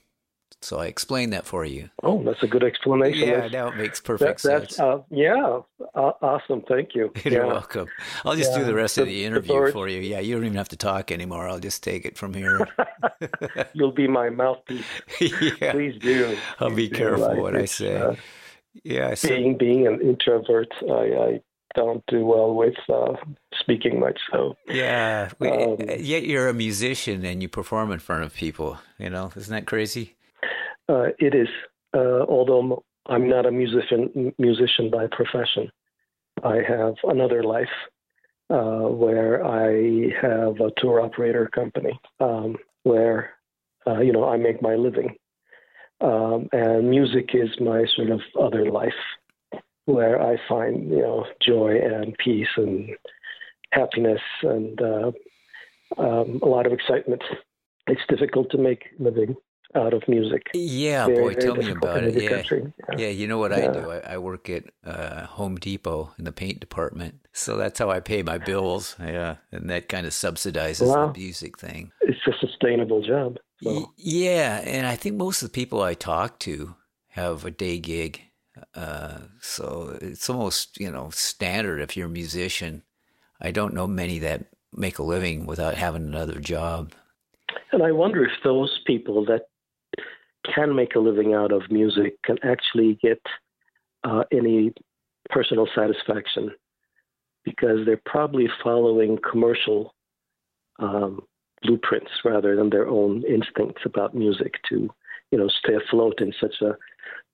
so 0.62 0.78
i 0.78 0.86
explained 0.86 1.32
that 1.32 1.44
for 1.46 1.64
you 1.64 1.88
Oh, 2.02 2.22
that's 2.22 2.42
a 2.42 2.46
good 2.46 2.62
explanation. 2.64 3.20
yeah 3.28 3.34
That's- 3.36 3.52
now 3.52 3.68
it 3.68 3.76
makes 3.76 4.00
perfect 4.00 4.42
that's 4.42 4.76
sense 4.76 4.80
uh, 4.80 4.98
yeah, 5.10 5.60
uh, 5.94 6.12
awesome. 6.22 6.62
Thank 6.68 6.94
you. 6.94 7.10
You're 7.24 7.44
Yeah. 7.44 7.46
welcome. 7.46 7.88
I'll 8.24 8.36
just 8.36 8.54
do 8.54 8.64
the 8.64 8.74
rest 8.74 8.96
of 8.98 9.06
the- 9.06 9.12
the 9.14 9.20
the 9.20 9.24
interview 9.26 9.54
birds- 9.54 9.72
for 9.72 9.88
you. 9.88 10.00
Yeah, 10.00 10.20
you 10.20 10.34
don't 10.34 10.44
even 10.44 10.56
have 10.56 10.68
to 10.70 10.76
talk 10.76 11.10
anymore. 11.10 11.48
I'll 11.48 11.58
just 11.58 11.82
take 11.82 12.04
it 12.04 12.16
from 12.16 12.34
here. 12.34 12.66
You'll 13.72 13.92
be 13.92 14.06
my 14.08 14.30
mouthpiece. 14.30 14.84
yeah. 15.20 15.72
Please 15.72 15.98
do. 16.00 16.36
I'll 16.60 16.68
be 16.70 16.88
Please 16.88 16.90
do. 16.90 16.96
careful 16.96 17.42
what 17.42 17.56
I 17.56 17.64
say. 17.64 17.96
uh, 17.96 18.14
Yeah. 18.84 19.14
So, 19.14 19.28
being 19.28 19.56
being 19.58 19.86
an 19.86 20.00
introvert, 20.00 20.68
I, 20.82 21.04
I 21.28 21.40
don't 21.74 22.04
do 22.06 22.24
well 22.24 22.54
with 22.54 22.76
uh, 22.88 23.14
speaking 23.60 23.98
much. 24.00 24.18
So 24.32 24.56
yeah. 24.68 25.30
um, 25.40 25.76
yet 25.98 26.24
you're 26.24 26.48
a 26.48 26.54
musician 26.54 27.24
and 27.24 27.42
you 27.42 27.48
perform 27.48 27.90
in 27.92 27.98
front 27.98 28.24
of 28.24 28.34
people. 28.34 28.78
You 28.98 29.10
know, 29.10 29.32
isn't 29.36 29.52
that 29.54 29.66
crazy? 29.66 30.16
Uh, 30.90 31.08
it 31.18 31.34
is. 31.34 31.48
Uh, 31.94 32.24
although 32.28 32.84
I'm 33.06 33.28
not 33.28 33.46
a 33.46 33.50
musician 33.50 34.32
musician 34.38 34.90
by 34.90 35.06
profession, 35.10 35.70
I 36.44 36.58
have 36.66 36.94
another 37.04 37.42
life 37.42 37.76
uh, 38.50 38.88
where 38.88 39.44
I 39.44 40.10
have 40.20 40.60
a 40.60 40.70
tour 40.78 41.00
operator 41.00 41.48
company 41.48 41.98
um, 42.20 42.56
where 42.82 43.34
uh, 43.86 44.00
you 44.00 44.12
know 44.12 44.28
I 44.28 44.36
make 44.36 44.62
my 44.62 44.74
living, 44.74 45.16
um, 46.00 46.48
and 46.52 46.90
music 46.90 47.30
is 47.34 47.50
my 47.60 47.84
sort 47.96 48.10
of 48.10 48.20
other 48.40 48.70
life 48.70 49.00
where 49.86 50.20
I 50.22 50.36
find 50.48 50.90
you 50.90 51.02
know 51.02 51.26
joy 51.40 51.78
and 51.82 52.16
peace 52.18 52.54
and 52.56 52.90
happiness 53.72 54.22
and 54.42 54.80
uh, 54.80 55.10
um, 55.98 56.40
a 56.42 56.46
lot 56.46 56.66
of 56.66 56.72
excitement. 56.72 57.22
It's 57.86 58.00
difficult 58.08 58.50
to 58.52 58.58
make 58.58 58.84
living 58.98 59.34
out 59.74 59.94
of 59.94 60.06
music. 60.08 60.48
Yeah, 60.54 61.06
Very, 61.06 61.18
boy, 61.18 61.28
very 61.34 61.42
tell 61.42 61.56
me 61.56 61.70
about 61.70 62.02
it. 62.04 62.14
Yeah. 62.22 62.42
Yeah. 62.50 62.96
Yeah, 62.96 63.08
you 63.08 63.26
know 63.28 63.38
what 63.38 63.52
I 63.52 63.68
do? 63.68 63.90
I, 63.90 64.14
I 64.14 64.18
work 64.18 64.50
at 64.50 64.64
uh, 64.84 65.26
Home 65.26 65.56
Depot 65.56 66.12
in 66.18 66.24
the 66.24 66.32
paint 66.32 66.60
department. 66.60 67.26
So 67.32 67.56
that's 67.56 67.78
how 67.78 67.90
I 67.90 68.00
pay 68.00 68.22
my 68.22 68.38
bills. 68.38 68.96
Yeah. 68.98 69.36
And 69.52 69.70
that 69.70 69.88
kind 69.88 70.06
of 70.06 70.12
subsidizes 70.12 70.88
Wow. 70.88 71.12
the 71.12 71.18
music 71.18 71.58
thing. 71.58 71.92
It's 72.00 72.18
a 72.26 72.32
sustainable 72.44 73.02
job. 73.02 73.38
Y- 73.62 73.84
Yeah, 73.96 74.60
and 74.64 74.86
I 74.86 74.96
think 74.96 75.16
most 75.16 75.42
of 75.42 75.48
the 75.50 75.54
people 75.54 75.80
I 75.82 75.94
talk 75.94 76.38
to 76.40 76.74
have 77.10 77.44
a 77.44 77.50
day 77.50 77.78
gig. 77.78 78.22
Uh, 78.74 79.18
so 79.40 79.96
it's 80.00 80.28
almost, 80.28 80.78
you 80.80 80.90
know, 80.90 81.10
standard 81.10 81.80
if 81.80 81.96
you're 81.96 82.06
a 82.06 82.10
musician. 82.10 82.82
I 83.40 83.52
don't 83.52 83.74
know 83.74 83.86
many 83.86 84.18
that 84.18 84.46
make 84.72 84.98
a 84.98 85.02
living 85.02 85.46
without 85.46 85.74
having 85.76 86.04
another 86.04 86.40
job. 86.40 86.92
And 87.72 87.82
I 87.82 87.92
wonder 87.92 88.24
if 88.24 88.32
those 88.44 88.80
people 88.86 89.24
that 89.26 89.42
can 90.44 90.74
make 90.74 90.94
a 90.94 90.98
living 90.98 91.34
out 91.34 91.52
of 91.52 91.70
music 91.70 92.14
can 92.24 92.36
actually 92.42 92.98
get 93.02 93.20
uh, 94.04 94.24
any 94.32 94.72
personal 95.28 95.68
satisfaction 95.74 96.50
because 97.44 97.84
they're 97.84 98.00
probably 98.06 98.48
following 98.62 99.18
commercial 99.28 99.94
um, 100.78 101.20
blueprints 101.62 102.10
rather 102.24 102.56
than 102.56 102.70
their 102.70 102.88
own 102.88 103.22
instincts 103.24 103.82
about 103.84 104.14
music 104.14 104.54
to, 104.68 104.88
you 105.30 105.38
know, 105.38 105.48
stay 105.48 105.74
afloat 105.74 106.20
in 106.20 106.32
such 106.40 106.54
a 106.62 106.76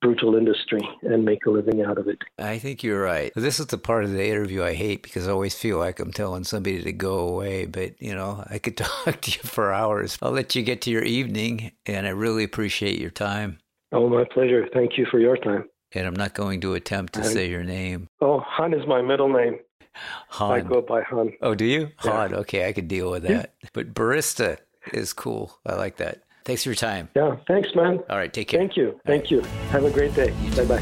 brutal 0.01 0.35
industry 0.35 0.81
and 1.03 1.25
make 1.25 1.45
a 1.45 1.49
living 1.49 1.81
out 1.81 1.97
of 1.97 2.07
it. 2.07 2.19
I 2.37 2.59
think 2.59 2.83
you're 2.83 3.01
right. 3.01 3.31
This 3.35 3.59
is 3.59 3.67
the 3.67 3.77
part 3.77 4.03
of 4.03 4.11
the 4.11 4.27
interview 4.27 4.63
I 4.63 4.73
hate 4.73 5.03
because 5.03 5.27
I 5.27 5.31
always 5.31 5.55
feel 5.55 5.77
like 5.79 5.99
I'm 5.99 6.11
telling 6.11 6.43
somebody 6.43 6.81
to 6.83 6.93
go 6.93 7.19
away. 7.19 7.65
But, 7.65 8.01
you 8.01 8.13
know, 8.13 8.43
I 8.49 8.59
could 8.59 8.77
talk 8.77 9.21
to 9.21 9.31
you 9.31 9.39
for 9.43 9.73
hours. 9.73 10.17
I'll 10.21 10.31
let 10.31 10.55
you 10.55 10.63
get 10.63 10.81
to 10.81 10.91
your 10.91 11.03
evening, 11.03 11.71
and 11.85 12.05
I 12.05 12.11
really 12.11 12.43
appreciate 12.43 12.99
your 12.99 13.11
time. 13.11 13.59
Oh, 13.91 14.09
my 14.09 14.25
pleasure. 14.31 14.67
Thank 14.73 14.97
you 14.97 15.05
for 15.09 15.19
your 15.19 15.37
time. 15.37 15.65
And 15.93 16.05
I'm 16.05 16.15
not 16.15 16.33
going 16.33 16.59
to 16.61 16.73
attempt 16.73 17.13
to 17.13 17.23
say 17.23 17.49
your 17.49 17.63
name. 17.63 18.09
Oh, 18.19 18.39
Han 18.39 18.73
is 18.73 18.85
my 18.85 19.01
middle 19.01 19.29
name. 19.31 19.59
I 19.95 20.59
Han. 20.59 20.67
go 20.67 20.81
by 20.81 21.01
Han. 21.03 21.31
Oh, 21.41 21.55
do 21.55 21.65
you? 21.65 21.89
Yeah. 22.03 22.11
Han. 22.11 22.33
Okay, 22.35 22.67
I 22.67 22.73
could 22.73 22.87
deal 22.87 23.09
with 23.09 23.23
that. 23.23 23.53
But 23.73 23.93
barista 23.93 24.57
is 24.93 25.13
cool. 25.13 25.57
I 25.65 25.75
like 25.75 25.97
that. 25.97 26.23
Thanks 26.47 26.63
for 26.63 26.69
your 26.69 26.75
time. 26.75 27.09
Yeah, 27.13 27.35
thanks, 27.45 27.75
man. 27.75 27.99
All 28.09 28.17
right, 28.17 28.31
take 28.31 28.47
care. 28.47 28.57
Thank 28.57 28.77
you. 28.77 28.97
Thank 29.05 29.29
you. 29.29 29.41
Have 29.71 29.83
a 29.83 29.91
great 29.91 30.15
day. 30.15 30.33
Bye 30.55 30.63
bye. 30.63 30.81